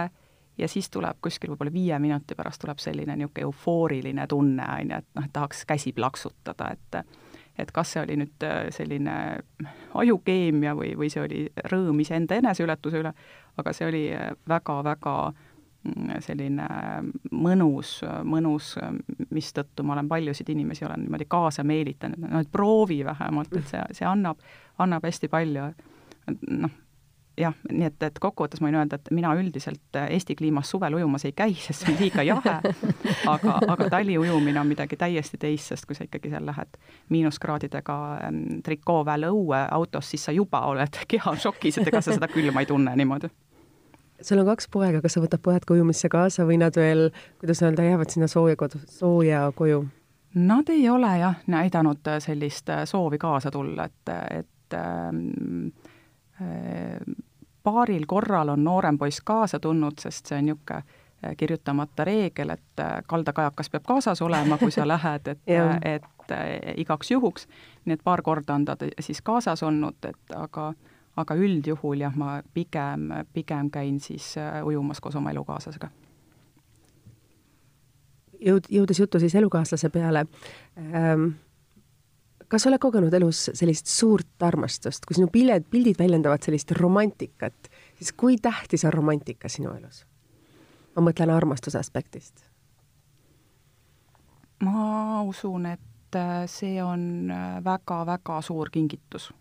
[0.58, 4.98] ja siis tuleb kuskil võib-olla viie minuti pärast tuleb selline niisugune eufooriline tunne, on ju,
[4.98, 7.04] et noh, et tahaks käsi plaksutada, et
[7.60, 9.14] et kas see oli nüüd äh, selline
[10.00, 13.12] ajukeemia või, või see oli rõõm iseenda eneseületuse üle,
[13.60, 14.06] aga see oli
[14.50, 15.51] väga-väga äh,
[16.22, 16.68] selline
[17.32, 17.96] mõnus,
[18.28, 18.76] mõnus,
[19.34, 23.82] mistõttu ma olen paljusid inimesi olen niimoodi kaasa meelitanud, no et proovi vähemalt, et see,
[23.98, 24.40] see annab,
[24.82, 25.72] annab hästi palju.
[26.62, 26.78] noh,
[27.42, 31.26] jah, nii et, et kokkuvõttes ma võin öelda, et mina üldiselt Eesti kliimas suvel ujumas
[31.26, 32.56] ei käi, sest see on liiga jahe,
[33.32, 36.78] aga, aga taliujumine on midagi täiesti teist, sest kui sa ikkagi seal lähed
[37.10, 37.98] miinuskraadidega
[38.66, 42.70] trikooväel õue autos, siis sa juba oled keha šokis, et ega sa seda külma ei
[42.70, 43.32] tunne niimoodi
[44.22, 47.10] sul on kaks poega, kas sa võtad pojad ka ujumisse kaasa või nad veel,
[47.42, 49.84] kuidas öelda, jäävad sinna sooja kodu, sooja koju?
[50.42, 55.74] Nad ei ole jah näidanud sellist soovi kaasa tulla, et, et ähm,
[56.40, 57.02] äh,
[57.64, 62.80] paaril korral on noorem poiss kaasa tulnud, sest see on niisugune äh, kirjutamata reegel, et
[62.80, 65.42] äh, kaldakajakas peab kaasas olema, kui sa lähed, et
[65.96, 67.48] et äh, igaks juhuks.
[67.86, 70.74] nii et paar korda on ta siis kaasas olnud, et aga,
[71.18, 75.90] aga üldjuhul jah, ma pigem, pigem käin siis ujumas koos oma elukaaslasega.
[78.42, 80.26] jõud, jõudes juttu siis elukaaslase peale
[80.78, 81.34] ähm,,
[82.52, 87.70] kas sa oled kogenud elus sellist suurt armastust, kui sinu pildid, pildid väljendavad sellist romantikat,
[88.00, 90.06] siis kui tähtis on romantika sinu elus?
[90.96, 92.44] ma mõtlen armastuse aspektist.
[94.64, 97.32] ma usun, et äh, see on
[97.64, 99.32] väga-väga äh, suur kingitus.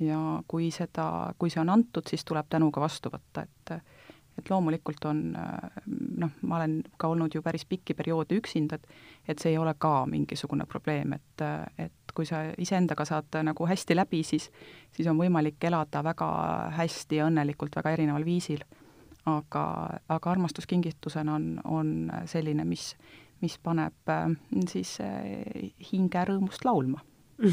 [0.00, 3.80] Ja kui seda, kui see on antud, siis tuleb tänuga vastu võtta, et
[4.40, 5.18] et loomulikult on
[6.16, 8.86] noh, ma olen ka olnud ju päris pikki perioode üksinda, et
[9.28, 11.44] et see ei ole ka mingisugune probleem, et,
[11.78, 14.48] et kui sa iseendaga saad nagu hästi läbi, siis,
[14.96, 16.28] siis on võimalik elada väga
[16.78, 18.64] hästi ja õnnelikult väga erineval viisil.
[19.26, 19.62] aga,
[20.08, 21.88] aga armastuskingitusena on, on
[22.26, 22.94] selline, mis,
[23.42, 24.32] mis paneb äh,
[24.72, 27.04] siis äh, hinge rõõmust laulma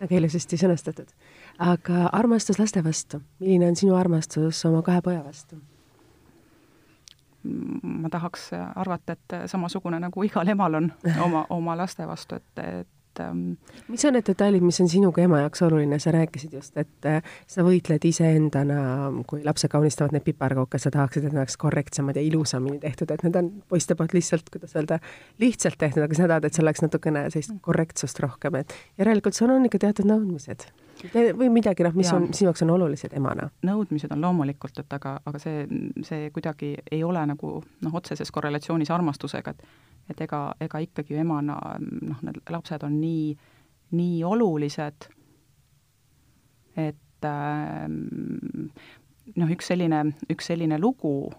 [0.00, 1.10] väga ilusasti sõnastatud.
[1.58, 5.60] aga armastus laste vastu, milline on sinu armastus oma kahe poja vastu?
[7.82, 10.92] ma tahaks arvata, et samasugune nagu igal emal on
[11.24, 13.56] oma, oma laste vastu, et, et et ähm,
[13.88, 17.22] mis on need detailid, mis on sinuga ema jaoks oluline, sa rääkisid just, et äh,
[17.50, 18.82] sa võitled iseendana,
[19.30, 23.24] kui lapsed kaunistavad neid piparkooke, sa tahaksid, et need oleks korrektsemad ja ilusamini tehtud, et
[23.26, 25.00] need on poiste poolt lihtsalt, kuidas öelda,
[25.42, 29.52] lihtsalt tehtud, aga sa tahad, et seal oleks natukene sellist korrektsust rohkem, et järelikult sul
[29.54, 30.70] on ikka teatud nõudmised
[31.14, 32.16] või midagi, noh, mis ja.
[32.18, 33.48] on sinu jaoks on olulised emana?
[33.66, 35.64] nõudmised on loomulikult, et aga, aga see,
[36.06, 41.58] see kuidagi ei ole nagu noh, otseses korrelatsioonis armastusega, et et ega, ega ikkagi emana
[41.78, 43.34] noh, need lapsed on nii,
[43.96, 45.06] nii olulised,
[46.80, 48.00] et ähm,
[49.36, 51.30] noh, üks selline, üks selline lugu,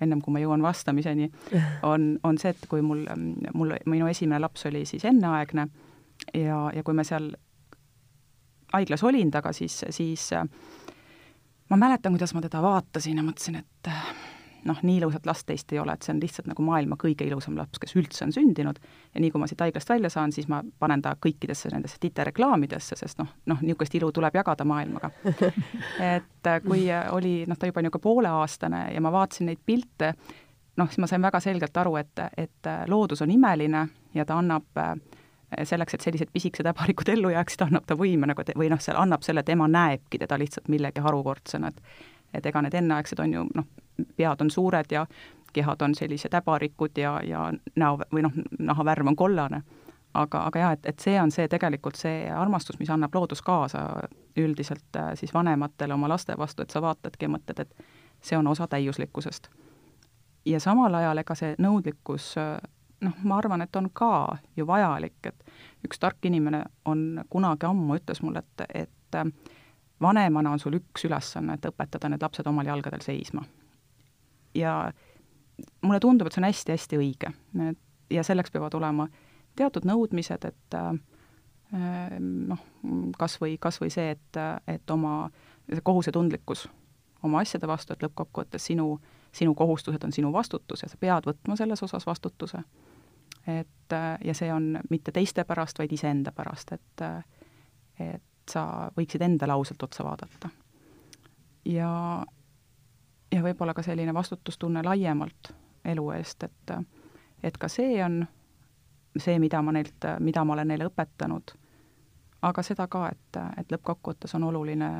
[0.00, 1.30] ennem kui ma jõuan vastamiseni,
[1.92, 3.06] on, on see, et kui mul,
[3.54, 5.68] mul, minu esimene laps oli siis enneaegne
[6.34, 7.32] ja, ja kui me seal
[8.72, 10.30] haiglas olin temaga, siis, siis
[11.70, 13.90] ma mäletan, kuidas ma teda vaatasin ja mõtlesin, et
[14.64, 17.56] noh, nii ilusat last teist ei ole, et see on lihtsalt nagu maailma kõige ilusam
[17.58, 18.80] laps, kes üldse on sündinud,
[19.14, 22.98] ja nii, kui ma siit haiglast välja saan, siis ma panen ta kõikidesse nendesse titereklaamidesse,
[23.00, 25.12] sest noh, noh, niisugust ilu tuleb jagada maailmaga.
[26.14, 30.12] et äh, kui oli, noh, ta juba niisugune pooleaastane ja ma vaatasin neid pilte,
[30.76, 34.38] noh, siis ma sain väga selgelt aru, et, et äh, loodus on imeline ja ta
[34.40, 34.94] annab äh,
[35.64, 39.26] selleks, et sellised pisikesed äbarikud ellu jääksid, annab ta võime nagu, või noh, seal annab
[39.26, 41.82] selle, et ema näebki teda lihtsalt millegi harukordsena, et
[42.34, 43.66] et ega need enneaegsed on ju noh,
[44.16, 45.06] pead on suured ja
[45.52, 49.62] kehad on sellised äbarikud ja, ja näo või noh, nahavärv on kollane.
[50.14, 54.08] aga, aga jah, et, et see on see tegelikult see armastus, mis annab loodus kaasa
[54.36, 57.74] üldiselt äh, siis vanematele oma laste vastu, et sa vaatadki ja mõtled, et
[58.22, 59.48] see on osa täiuslikkusest.
[60.44, 62.58] ja samal ajal ega see nõudlikkus äh,
[63.00, 67.96] noh, ma arvan, et on ka ju vajalik, et üks tark inimene on kunagi ammu
[67.96, 69.32] ütles mulle, et, et äh,
[70.00, 73.44] vanemana on sul üks ülesanne, et õpetada need lapsed omal jalgadel seisma
[74.54, 74.92] ja
[75.82, 77.32] mulle tundub, et see on hästi-hästi õige.
[78.10, 79.08] ja selleks peavad olema
[79.56, 80.92] teatud nõudmised, et äh,
[82.20, 82.66] noh,
[83.18, 85.30] kas või, kas või see, et, et oma
[85.84, 86.66] kohusetundlikkus
[87.22, 88.94] oma asjade vastu, et lõppkokkuvõttes sinu,
[89.32, 92.62] sinu kohustused on sinu vastutus ja sa pead võtma selles osas vastutuse.
[93.46, 97.04] Et ja see on mitte teiste pärast, vaid iseenda pärast, et
[98.00, 100.50] et sa võiksid endale ausalt otsa vaadata.
[101.64, 102.24] ja
[103.32, 105.52] ja võib-olla ka selline vastutustunne laiemalt
[105.84, 106.76] elu eest, et
[107.42, 108.26] et ka see on
[109.18, 111.54] see, mida ma neilt, mida ma olen neile õpetanud,
[112.42, 114.90] aga seda ka, et, et lõppkokkuvõttes on oluline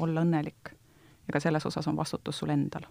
[0.00, 0.72] olla õnnelik
[1.26, 2.86] ja ka selles osas on vastutus sul endal.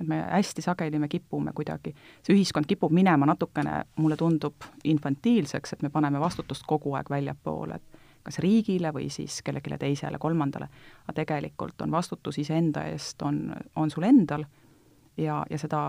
[0.00, 5.72] Et me hästi sageli, me kipume kuidagi, see ühiskond kipub minema natukene, mulle tundub, infantiilseks,
[5.72, 10.68] et me paneme vastutust kogu aeg väljapoole, et kas riigile või siis kellelegi teisele, kolmandale,
[11.04, 14.44] aga tegelikult on vastutus iseenda eest, on, on sul endal
[15.16, 15.82] ja, ja seda,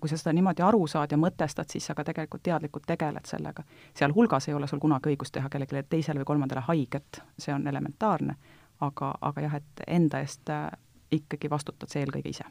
[0.00, 3.64] kui sa seda niimoodi aru saad ja mõtestad, siis sa ka tegelikult teadlikult tegeled sellega.
[3.98, 8.36] sealhulgas ei ole sul kunagi õigust teha kellelegi teisele või kolmandale haiget, see on elementaarne,
[8.80, 10.68] aga, aga jah, et enda eest äh,
[11.12, 12.44] ikkagi vastutad sa eelkõige ise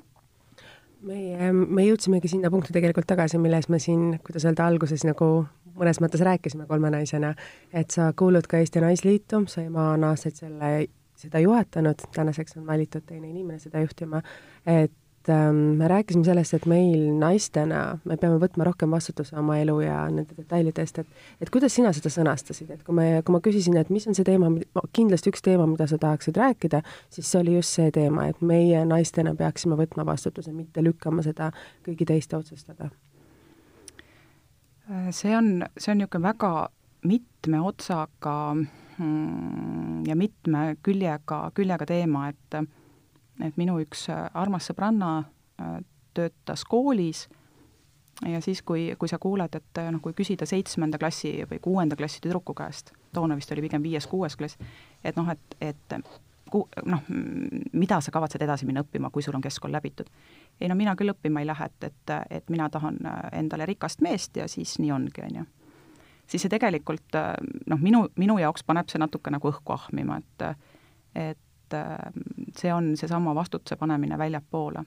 [1.07, 5.31] meie, me jõudsimegi sinna punkti tegelikult tagasi, milles me siin, kuidas öelda, alguses nagu
[5.77, 7.33] mõnes mõttes rääkisime kolme naisena,
[7.73, 10.71] et sa kuulud ka Eesti Naisliitu, sa ema on aastaid selle,
[11.21, 14.21] seda juhatanud, tänaseks on valitud teine inimene seda juhtima,
[14.65, 14.93] et
[15.29, 19.99] ähm, me rääkisime sellest, et meil naistena, me peame võtma rohkem vastutuse oma elu ja
[20.09, 23.77] nende detailide eest, et et kuidas sina seda sõnastasid, et kui me, kui ma küsisin,
[23.77, 24.49] et mis on see teema,
[24.97, 26.81] kindlasti üks teema, mida sa tahaksid rääkida,
[27.13, 31.51] siis see oli just see teema, et meie naistena peaksime võtma vastutuse, mitte lükkama seda
[31.85, 32.89] kõigi teiste otsustada.
[35.11, 36.69] see on, see on niisugune väga
[37.07, 42.80] mitme otsaga mm, ja mitme küljega, küljega teema, et
[43.39, 45.77] et minu üks äh, armas sõbranna äh,
[46.13, 47.27] töötas koolis
[48.27, 51.95] ja siis, kui, kui sa kuuled, et äh, noh, kui küsida seitsmenda klassi või kuuenda
[51.95, 54.59] klassi tüdruku käest, toona vist oli pigem viies-kuues klass,
[55.03, 55.95] et noh, et, et
[56.51, 57.07] ku-, noh,
[57.73, 60.11] mida sa kavatsed edasi minna õppima, kui sul on keskkool läbitud.
[60.59, 62.99] ei no mina küll õppima ei lähe, et, et, et mina tahan
[63.31, 65.45] endale rikast meest ja siis nii ongi, on ju.
[66.27, 67.17] siis see tegelikult
[67.67, 70.45] noh, minu, minu jaoks paneb see natuke nagu õhku ahmima, et
[71.15, 71.39] et
[71.73, 72.23] et äh,
[72.57, 74.83] see on seesama vastutuse panemine väljapoole.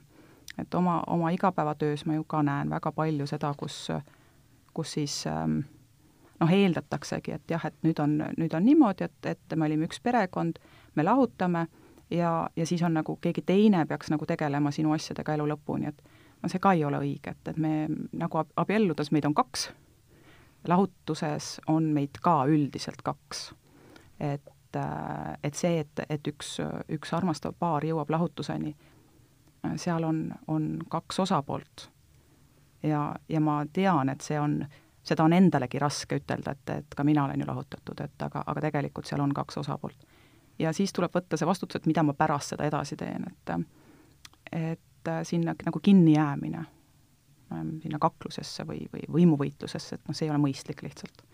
[0.57, 3.87] et oma, oma igapäevatöös ma ju ka näen väga palju seda, kus,
[4.73, 5.59] kus siis ähm,
[6.39, 9.99] noh, eeldataksegi, et jah, et nüüd on, nüüd on niimoodi, et, et me olime üks
[10.03, 10.59] perekond,
[10.95, 11.65] me lahutame
[12.09, 16.01] ja, ja siis on nagu keegi teine peaks nagu tegelema sinu asjadega elu lõpuni, et
[16.41, 19.69] no see ka ei ole õige, et, et me nagu abielludes meid on kaks,
[20.67, 23.49] lahutuses on meid ka üldiselt kaks.
[24.19, 26.57] et et, et see, et, et üks,
[26.91, 28.75] üks armastav paar jõuab lahutuseni,
[29.81, 31.89] seal on, on kaks osapoolt.
[32.83, 34.59] ja, ja ma tean, et see on,
[35.03, 38.67] seda on endalegi raske ütelda, et, et ka mina olen ju lahutatud, et aga, aga
[38.67, 40.05] tegelikult seal on kaks osapoolt.
[40.59, 43.57] ja siis tuleb võtta see vastutus, et mida ma pärast seda edasi teen, et
[44.51, 46.61] et sinna nagu kinnijäämine,
[47.81, 51.25] sinna kaklusesse või, või võimuvõitlusesse, et noh, see ei ole mõistlik lihtsalt.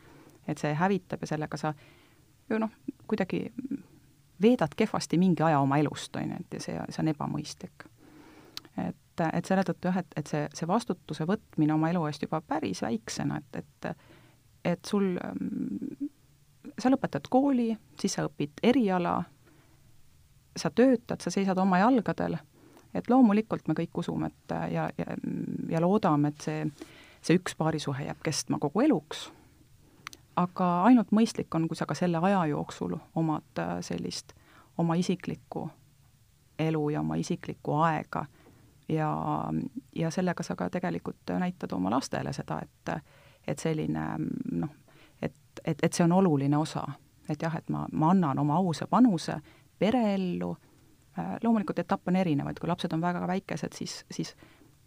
[0.47, 1.73] et see hävitab ja sellega sa
[2.51, 2.73] ju noh,
[3.07, 3.45] kuidagi
[4.41, 7.85] veedad kehvasti mingi aja oma elust, on ju, et ja see, see on ebamõistlik.
[8.77, 12.41] et, et selle tõttu jah, et, et see, see vastutuse võtmine oma elu eest juba
[12.41, 13.93] päris väiksena, et, et
[14.65, 15.15] et sul,
[16.77, 19.15] sa lõpetad kooli, siis sa õpid eriala,
[20.57, 22.37] sa töötad, sa seisad oma jalgadel,
[22.93, 25.17] et loomulikult me kõik usume, et ja, ja,
[25.71, 26.65] ja loodame, et see,
[27.25, 29.31] see üks paarisuhe jääb kestma kogu eluks
[30.35, 34.33] aga ainult mõistlik on, kui sa ka selle aja jooksul omad äh, sellist
[34.77, 35.69] oma isiklikku
[36.59, 38.25] elu ja oma isiklikku aega.
[38.89, 39.11] Ja,
[39.95, 42.95] ja sellega sa ka tegelikult näitad oma lastele seda, et
[43.47, 44.01] et selline
[44.51, 44.69] noh,
[45.21, 45.33] et,
[45.65, 46.83] et, et see on oluline osa.
[47.29, 49.37] et jah, et ma, ma annan oma ausa panuse
[49.79, 50.49] pereellu,
[51.19, 54.35] äh, loomulikult etapp on erinevaid, kui lapsed on väga väikesed, siis, siis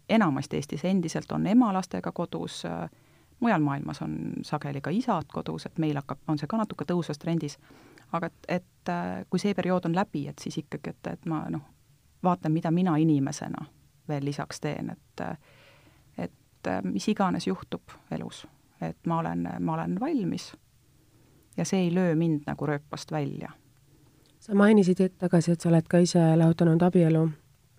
[0.09, 2.89] enamasti Eestis endiselt on ema lastega kodus äh,,
[3.39, 7.19] mujal maailmas on sageli ka isad kodus, et meil hakkab, on see ka natuke tõusvas
[7.19, 7.57] trendis,
[8.11, 11.45] aga et, et äh, kui see periood on läbi, et siis ikkagi, et, et ma
[11.49, 11.63] noh,
[12.23, 13.65] vaatan, mida mina inimesena
[14.07, 15.25] veel lisaks teen, et
[16.17, 18.45] et äh, mis iganes juhtub elus,
[18.81, 20.53] et ma olen, ma olen valmis
[21.57, 23.51] ja see ei löö mind nagu rööpast välja.
[24.39, 27.29] sa mainisid hetk tagasi, et sa oled ka ise lahutanud abielu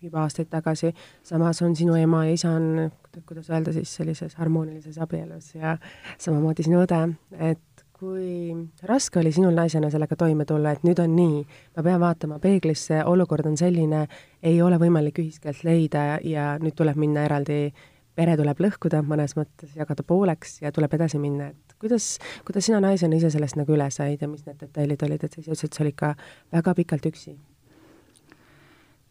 [0.07, 0.93] juba aastaid tagasi,
[1.27, 2.91] samas on sinu ema ja isa on,
[3.27, 5.77] kuidas öelda siis, sellises harmoonilises abielus ja
[6.19, 7.03] samamoodi sinu õde,
[7.39, 8.53] et kui
[8.85, 11.43] raske oli sinul naisena sellega toime tulla, et nüüd on nii,
[11.77, 14.05] ma pean vaatama peeglisse, olukord on selline,
[14.45, 17.71] ei ole võimalik ühiskeelt leida ja, nüüd tuleb minna eraldi,
[18.17, 22.83] pere tuleb lõhkuda mõnes mõttes, jagada pooleks ja tuleb edasi minna, et kuidas, kuidas sina
[22.85, 25.73] naisena ise sellest nagu üle said ja mis need detailid olid, et sa ise ütlesid,
[25.73, 26.15] et sa olid ka
[26.53, 27.37] väga pikalt üksi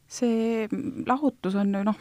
[0.08, 0.68] see
[1.08, 1.98] lahutus on ju noh,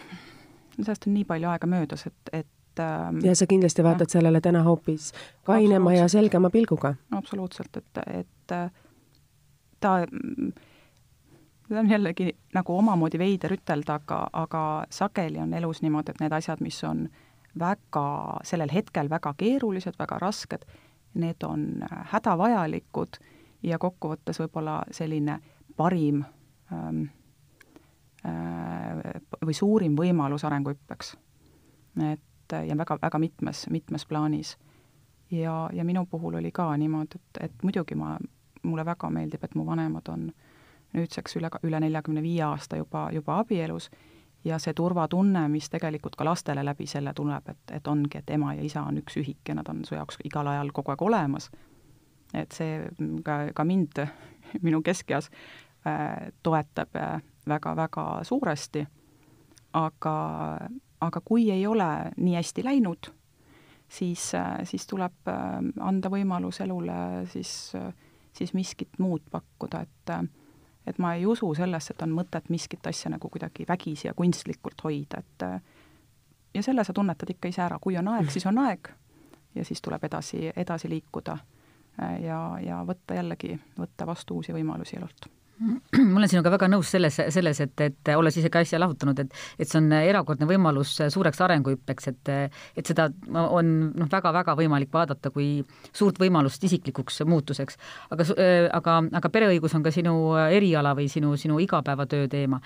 [0.77, 4.19] sellest on nii palju aega möödas, et, et ähm, ja sa kindlasti vaatad ja.
[4.19, 5.13] sellele täna hoopis
[5.45, 6.95] kainema ja selgema pilguga.
[7.11, 8.71] absoluutselt, et, et äh,
[9.81, 10.07] ta,
[11.69, 16.33] ta on jällegi nagu omamoodi veider ütelda, aga, aga sageli on elus niimoodi, et need
[16.33, 17.09] asjad, mis on
[17.59, 18.07] väga,
[18.45, 20.67] sellel hetkel väga keerulised, väga rasked,
[21.15, 23.21] need on hädavajalikud
[23.63, 25.39] ja kokkuvõttes võib-olla selline
[25.77, 26.25] parim
[26.73, 27.24] ähm, Äh,
[29.45, 31.17] või suurim võimalus arenguhüppeks.
[32.13, 34.57] et ja väga, väga mitmes, mitmes plaanis.
[35.31, 38.19] ja, ja minu puhul oli ka niimoodi, et, et muidugi ma,
[38.63, 40.33] mulle väga meeldib, et mu vanemad on
[40.95, 43.91] nüüdseks üle, üle neljakümne viie aasta juba, juba abielus
[44.45, 48.55] ja see turvatunne, mis tegelikult ka lastele läbi selle tuleb, et, et ongi, et ema
[48.55, 51.51] ja isa on üks ühik ja nad on su jaoks igal ajal kogu aeg olemas.
[52.35, 52.81] et see
[53.25, 54.01] ka, ka mind
[54.67, 55.31] minu keskeas
[56.43, 56.97] toetab
[57.49, 58.87] väga-väga suuresti,
[59.73, 60.17] aga,
[61.01, 63.11] aga kui ei ole nii hästi läinud,
[63.89, 64.33] siis,
[64.65, 65.31] siis tuleb
[65.81, 67.73] anda võimalus elule siis,
[68.33, 70.17] siis miskit muud pakkuda, et
[70.85, 74.83] et ma ei usu sellesse, et on mõtet miskit asja nagu kuidagi vägisi ja kunstlikult
[74.85, 75.45] hoida, et
[76.55, 78.93] ja selle sa tunnetad ikka ise ära, kui on aeg, siis on aeg.
[79.55, 81.37] Ja siis tuleb edasi, edasi liikuda
[82.21, 85.29] ja, ja võtta jällegi, võtta vastu uusi võimalusi elult
[86.13, 89.37] ma olen sinuga väga nõus selles, selles, et, et olles ise ka äsja lahutanud, et
[89.63, 95.31] et see on erakordne võimalus suureks arenguhüppeks, et et seda on noh, väga-väga võimalik vaadata
[95.35, 97.79] kui suurt võimalust isiklikuks muutuseks.
[98.11, 98.27] aga,
[98.81, 102.61] aga, aga pereõigus on ka sinu eriala või sinu, sinu igapäevatöö teema.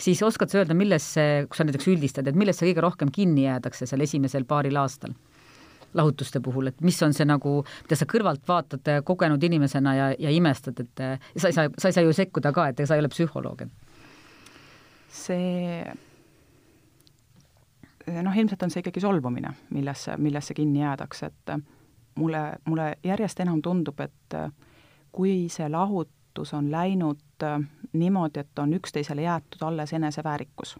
[0.00, 3.86] siis oskad sa öelda, millesse, kui sa näiteks üldistad, et millesse kõige rohkem kinni jäädakse
[3.86, 5.12] seal esimesel paaril aastal?
[5.94, 10.30] Lahutuste puhul, et mis on see nagu, mida sa kõrvalt vaatad kogenud inimesena ja, ja
[10.30, 11.02] imestad, et
[11.36, 13.66] sa ei saa, sa ei saa ju sekkuda ka, et ega sa ei ole psühholoog,
[13.66, 13.72] et
[15.10, 15.82] see
[18.22, 21.54] noh, ilmselt on see ikkagi solvumine, millesse, millesse kinni jäädakse, et
[22.18, 24.38] mulle, mulle järjest enam tundub, et
[25.12, 27.46] kui see lahutus on läinud
[27.92, 30.76] niimoodi, et on üksteisele jäetud alles eneseväärikus,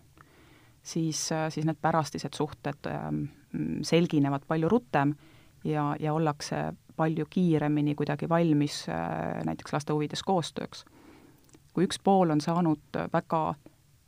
[0.82, 2.90] siis, siis need pärastised suhted
[3.52, 5.14] Mm, selginevad palju rutem
[5.64, 10.84] ja, ja ollakse palju kiiremini kuidagi valmis äh, näiteks laste huvides koostööks.
[11.74, 13.40] kui üks pool on saanud väga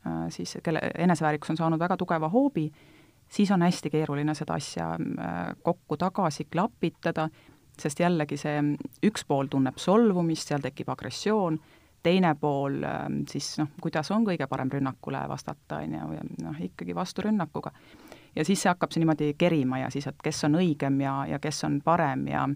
[0.06, 2.70] äh, siis, kelle eneseväärikus on saanud väga tugeva hoobi,
[3.28, 7.28] siis on hästi keeruline seda asja äh, kokku tagasi klapitada,
[7.78, 8.62] sest jällegi see
[9.02, 11.58] üks pool tunneb solvumist, seal tekib agressioon,
[12.02, 12.82] teine pool
[13.30, 17.72] siis noh, kuidas on kõige parem rünnakule vastata, on ju, noh ikkagi vasturünnakuga
[18.36, 21.38] ja siis see hakkab see niimoodi kerima ja siis, et kes on õigem ja, ja
[21.42, 22.46] kes on parem ja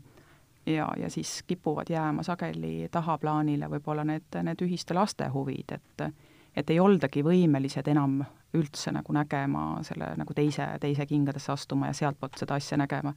[0.66, 6.09] ja, ja siis kipuvad jääma sageli tahaplaanile võib-olla need, need ühiste laste huvid, et
[6.57, 8.22] et ei oldagi võimelised enam
[8.57, 13.12] üldse nagu nägema selle nagu teise, teise kingadesse astuma ja sealtpoolt seda asja nägema.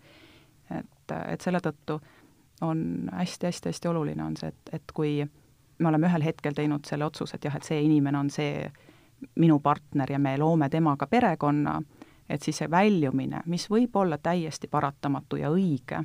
[0.70, 2.00] et, et selle tõttu
[2.62, 5.24] on hästi-hästi-hästi oluline on see, et, et kui
[5.80, 8.68] me oleme ühel hetkel teinud selle otsuse, et jah, et see inimene on see
[9.40, 11.80] minu partner ja me loome temaga perekonna,
[12.30, 16.04] et siis see väljumine, mis võib olla täiesti paratamatu ja õige,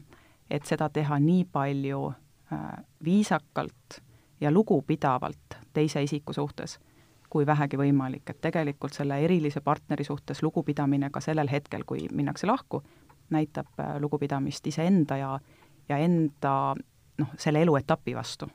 [0.50, 2.64] et seda teha nii palju äh,
[3.04, 4.00] viisakalt
[4.40, 6.78] ja lugupidavalt teise isiku suhtes,
[7.30, 12.46] kui vähegi võimalik, et tegelikult selle erilise partneri suhtes lugupidamine ka sellel hetkel, kui minnakse
[12.46, 12.82] lahku,
[13.30, 15.38] näitab äh, lugupidamist iseenda ja,
[15.88, 16.74] ja enda
[17.18, 18.50] noh, selle eluetapi vastu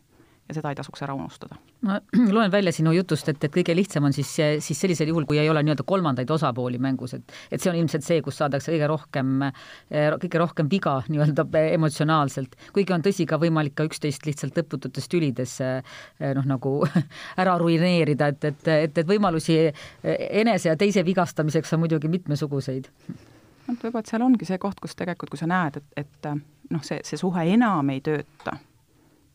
[0.49, 1.57] ja seda ei tasuks ära unustada.
[1.85, 1.99] ma
[2.35, 4.31] loen välja sinu jutust, et, et kõige lihtsam on siis,
[4.65, 8.05] siis sellisel juhul, kui ei ole nii-öelda kolmandaid osapooli mängus, et et see on ilmselt
[8.05, 11.45] see, kus saadakse kõige rohkem, eh, kõige rohkem viga nii-öelda
[11.77, 15.99] emotsionaalselt, kuigi on tõsi ka võimalik ka üksteist lihtsalt lõpututes tülides eh,
[16.35, 16.75] noh, nagu
[17.41, 19.59] ära ruineerida, et, et, et, et võimalusi
[20.03, 24.97] enese ja teise vigastamiseks on muidugi mitmesuguseid noh, võib-olla, et seal ongi see koht, kus
[24.97, 26.31] tegelikult, kui sa näed, et, et
[26.73, 28.57] noh, see, see suhe enam ei tööta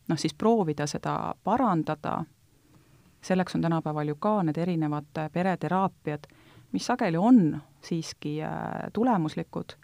[0.07, 2.23] noh, siis proovida seda parandada,
[3.25, 6.27] selleks on tänapäeval ju ka need erinevad pereteraapiad,
[6.71, 9.77] mis sageli on siiski äh, tulemuslikud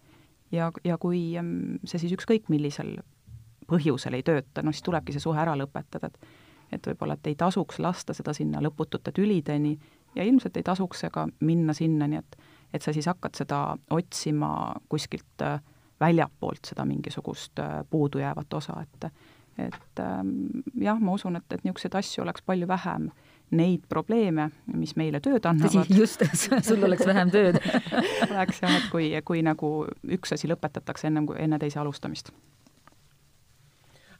[0.51, 2.97] ja, ja kui mm, see siis ükskõik millisel
[3.72, 6.39] põhjusel ei tööta, no siis tulebki see suhe ära lõpetada, et
[6.72, 9.74] et võib-olla, et ei tasuks lasta seda sinna lõputute tülideni
[10.15, 12.38] ja ilmselt ei tasuks ka minna sinnani, et
[12.74, 13.57] et sa siis hakkad seda
[13.91, 15.59] otsima kuskilt äh,
[15.99, 19.11] väljapoolt, seda mingisugust äh, puudujäävat osa, et
[19.59, 23.09] et ähm, jah, ma usun, et, et niisuguseid asju oleks palju vähem,
[23.51, 25.89] neid probleeme, mis meile tööd annavad.
[25.91, 26.23] just,
[26.67, 27.59] sul oleks vähem tööd.
[28.31, 29.71] Oleks jah, et kui, kui nagu
[30.07, 32.31] üks asi lõpetatakse ennem kui, enne teise alustamist.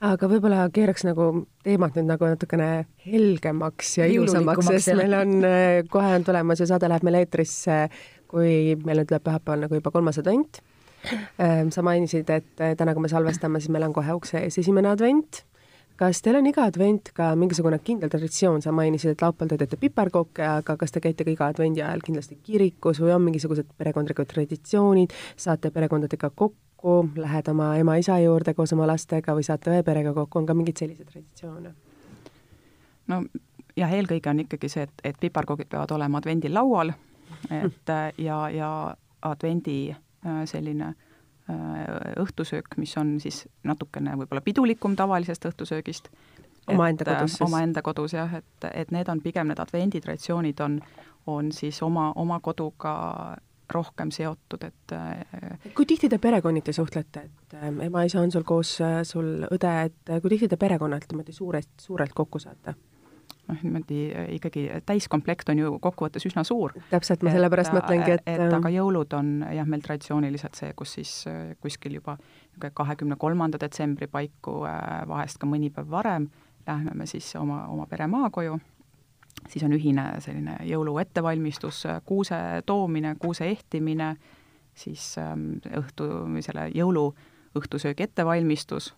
[0.02, 2.70] Aga võib-olla keeraks nagu teemat nüüd nagu natukene
[3.06, 7.86] helgemaks ja ilusamaks, sest meil on, äh, kohe on tulemas ja saade läheb meil eetrisse,
[8.32, 10.60] kui meil nüüd tuleb pühapäeval nagu juba kolmas advent
[11.70, 14.92] sa mainisid, et eh, täna, kui me salvestame, siis meil on kohe ukse ees esimene
[14.92, 15.46] advent.
[16.02, 19.78] kas teil on iga advent ka mingisugune kindel traditsioon, sa mainisid, et laupäeval te teete
[19.78, 24.32] piparkooke, aga kas te käite ka iga advendi ajal kindlasti kirikus või on mingisugused perekondlikud
[24.32, 30.16] traditsioonid, saate perekondadega kokku, lähed oma ema-isa juurde koos oma lastega või saate õe perega
[30.18, 31.76] kokku, on ka mingeid selliseid traditsioone?
[33.12, 33.22] no
[33.78, 36.94] jah, eelkõige on ikkagi see, et, et piparkoogid peavad olema advendil laual,
[37.52, 38.72] et ja, ja
[39.22, 39.94] advendi
[40.46, 46.10] selline äh, õhtusöök, mis on siis natukene võib-olla pidulikum tavalisest õhtusöögist.
[46.68, 47.46] omaenda kodus siis?
[47.48, 50.82] omaenda kodus jah, et, et need on pigem, need advenditraditsioonid on,
[51.28, 53.38] on siis oma, oma koduga
[53.72, 57.58] rohkem seotud, et äh, kui tihti te perekonniti suhtlete, et
[57.88, 62.40] ema-isa on sul koos, sul õde, et kui tihti te perekonnalt niimoodi suurest, suurelt kokku
[62.40, 62.76] saate?
[63.52, 64.00] Noh, niimoodi
[64.38, 66.74] ikkagi täiskomplekt on ju kokkuvõttes üsna suur.
[66.90, 71.14] täpselt, ma sellepärast mõtlengi, et et aga jõulud on jah, meil traditsiooniliselt see, kus siis
[71.62, 74.62] kuskil juba niisugune kahekümne kolmanda detsembri paiku,
[75.08, 76.30] vahest ka mõni päev varem,
[76.68, 78.60] lähme me siis oma, oma pere maakoju,
[79.50, 84.16] siis on ühine selline jõulu ettevalmistus, kuuse toomine, kuuse ehtimine,
[84.76, 86.08] siis ähm, õhtu,
[86.46, 88.94] selle jõuluõhtusöögi ettevalmistus,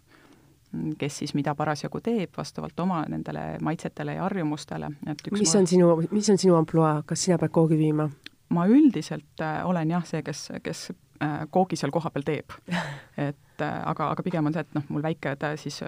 [0.97, 5.67] kes siis mida parasjagu teeb, vastavalt oma nendele maitsetele ja harjumustele, et üks mis on
[5.69, 8.09] sinu, mis on sinu ampluaa, kas sina pead koogi viima?
[8.53, 10.91] ma üldiselt äh, olen jah see, kes, kes
[11.24, 12.53] äh, koogi seal kohapeal teeb.
[13.28, 15.80] et äh, aga, aga pigem on see, et noh, mul väike siis,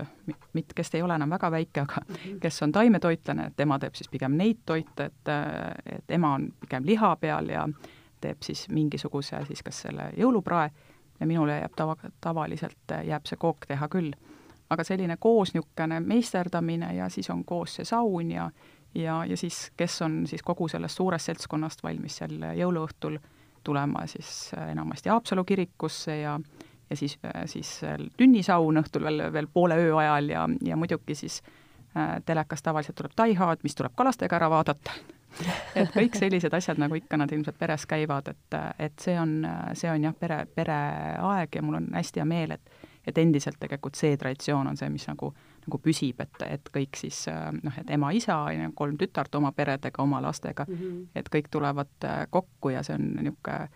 [0.58, 2.40] mit-, kes ei ole enam väga väike, aga mhm.
[2.42, 5.34] kes on taimetoitlane, et tema teeb siis pigem neid toite, et,
[5.98, 7.68] et ema on pigem liha peal ja
[8.24, 10.72] teeb siis mingisuguse siis kas selle jõuluprae
[11.20, 14.16] ja minule jääb tava, tavaliselt jääb see kook teha küll.
[14.76, 18.50] Aga selline koos niisugune meisterdamine ja siis on koos see saun ja
[18.96, 23.18] ja, ja siis, kes on siis kogu sellest suurest seltskonnast valmis seal jõuluõhtul
[23.66, 26.40] tulema siis äh, enamasti Haapsalu kirikusse ja
[26.90, 27.82] ja siis, äh, siis
[28.18, 31.42] tünnisaun õhtul veel, veel poole öö ajal ja, ja muidugi siis
[31.98, 34.94] äh, telekas tavaliselt tuleb Taihad, mis tuleb ka lastega ära vaadata.
[35.76, 39.42] Et kõik sellised asjad, nagu ikka nad ilmselt peres käivad, et, et see on,
[39.76, 43.96] see on jah, pere, pereaeg ja mul on hästi hea meel, et et endiselt tegelikult
[43.96, 45.32] see traditsioon on see, mis nagu,
[45.66, 47.26] nagu püsib, et, et kõik siis
[47.64, 48.38] noh, et ema-isa,
[48.76, 51.08] kolm tütart oma peredega, oma lastega mm, -hmm.
[51.16, 53.70] et kõik tulevad äh, kokku ja see on niisugune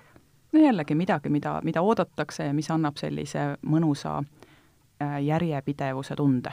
[0.54, 6.52] no jällegi midagi, mida, mida oodatakse ja mis annab sellise mõnusa äh, järjepidevuse tunde.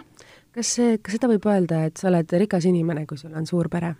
[0.53, 3.69] kas see, kas seda võib öelda, et sa oled rikas inimene, kui sul on suur
[3.69, 3.95] pere?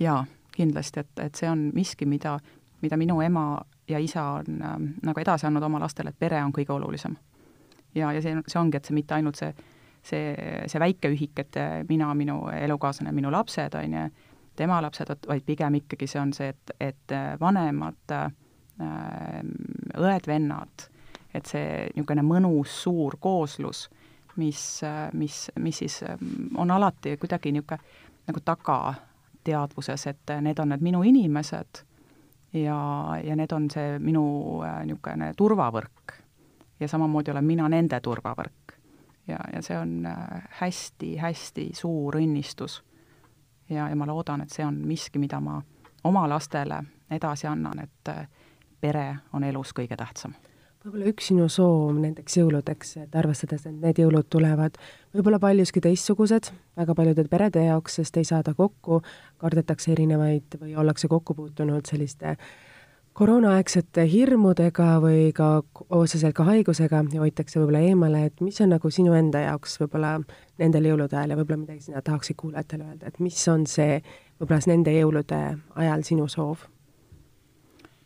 [0.00, 2.38] jaa, kindlasti, et, et see on miski, mida,
[2.82, 6.52] mida minu ema ja isa on äh, nagu edasi andnud oma lastele, et pere on
[6.52, 7.16] kõige olulisem
[7.94, 9.52] ja, ja see, see ongi, et see mitte ainult see,
[10.02, 10.34] see,
[10.66, 14.06] see väike ühik, et mina, minu elukaaslane, minu lapsed, on ju,
[14.56, 18.30] tema lapsed, vaid pigem ikkagi see on see, et, et vanemad äh,
[19.96, 20.88] õed-vennad,
[21.32, 23.86] et see niisugune mõnus suur kooslus,
[24.40, 24.64] mis,
[25.12, 26.00] mis, mis siis
[26.56, 31.82] on alati kuidagi niisugune nagu tagateadvuses, et need on need minu inimesed
[32.54, 32.76] ja,
[33.24, 34.24] ja need on see minu
[34.86, 36.21] niisugune turvavõrk
[36.82, 38.78] ja samamoodi olen mina nende turvavõrk.
[39.28, 40.08] ja, ja see on
[40.60, 42.82] hästi-hästi äh, suur õnnistus.
[43.68, 45.60] ja, ja ma loodan, et see on miski, mida ma
[46.04, 48.26] oma lastele edasi annan, et äh,
[48.80, 50.34] pere on elus kõige tähtsam
[50.82, 54.74] võib-olla üks sinu soov nendeks jõuludeks, et arvestades, et need jõulud tulevad
[55.14, 58.98] võib-olla paljuski teistsugused väga paljude perede jaoks, sest ei saada kokku,
[59.38, 62.52] kardetakse erinevaid või ollakse kokku puutunud selliste äh,
[63.12, 65.48] koroonaaegsete hirmudega või ka
[65.90, 70.14] otseselt ka haigusega ja hoitakse võib-olla eemale, et mis on nagu sinu enda jaoks võib-olla
[70.62, 73.98] nendel jõulude ajal ja võib-olla midagi sina tahaksid kuulajatele öelda, et mis on see
[74.40, 75.42] võib-olla nende jõulude
[75.84, 76.64] ajal sinu soov?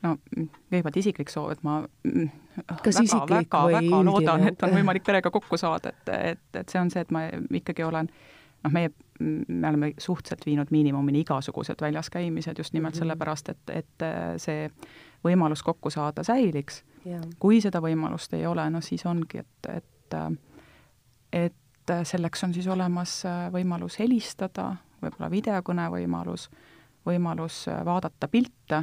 [0.03, 0.17] no
[0.71, 1.83] kõigepealt isiklik soov, et ma
[2.83, 6.81] Kas väga, väga, väga loodan, et on võimalik perega kokku saada, et, et, et see
[6.81, 7.27] on see, et ma
[7.59, 8.91] ikkagi olen noh, meie
[9.21, 12.99] me oleme suhteliselt viinud miinimumini igasugused väljas käimised just nimelt mm -hmm.
[12.99, 14.71] sellepärast, et, et äh, see
[15.25, 16.85] võimalus kokku saada säiliks
[17.39, 20.33] kui seda võimalust ei ole, no siis ongi, et, et äh,
[21.33, 26.51] et selleks on siis olemas äh, võimalus helistada, võib-olla videokõne võimalus,
[27.07, 28.83] võimalus vaadata pilte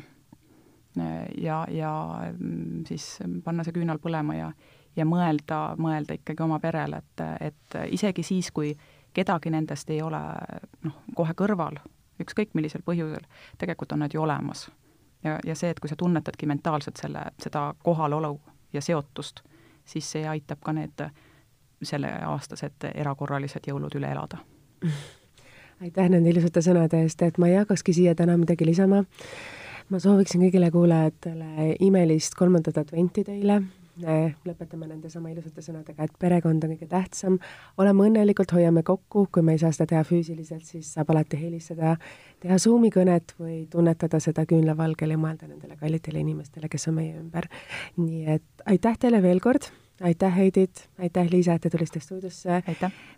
[1.42, 1.92] ja, ja
[2.40, 4.54] mm, siis panna see küünal põlema ja
[4.96, 8.74] ja mõelda, mõelda ikkagi oma perele, et, et isegi siis, kui
[9.14, 10.22] kedagi nendest ei ole
[10.84, 11.80] noh, kohe kõrval,
[12.22, 13.26] ükskõik millisel põhjusel,
[13.58, 14.70] tegelikult on nad ju olemas.
[15.24, 18.40] ja, ja see, et kui sa tunnetadki mentaalselt selle, seda kohalolu
[18.74, 19.44] ja seotust,
[19.86, 21.06] siis see aitab ka need
[21.84, 24.38] selleaastased erakorralised jõulud üle elada.
[25.84, 29.04] aitäh nende ilusate sõnade eest, et ma ei hakkakski siia täna midagi lisama.
[29.90, 33.62] ma sooviksin kõigile kuulajatele imelist kolmandat adventi teile
[34.02, 37.38] lõpetame nende sama ilusate sõnadega, et perekond on kõige tähtsam,
[37.78, 41.96] oleme õnnelikult, hoiame kokku, kui me ei saa seda teha füüsiliselt, siis saab alati helistada,
[42.42, 47.14] teha Zoomi kõnet või tunnetada seda küünlavalgel ja mõelda nendele kallitele inimestele, kes on meie
[47.20, 47.50] ümber.
[47.98, 49.70] nii et aitäh teile veel kord,
[50.02, 52.64] aitäh, Heidit, aitäh, Liisa, et te tulite stuudiosse.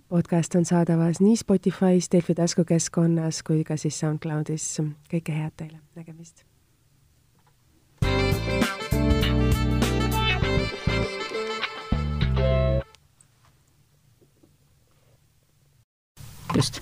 [0.09, 4.81] podcast on saadaval nii Spotify's, Delfi taskukeskkonnas kui ka siis SoundCloudis.
[5.09, 6.45] kõike head teile, nägemist!
[16.55, 16.79] Just.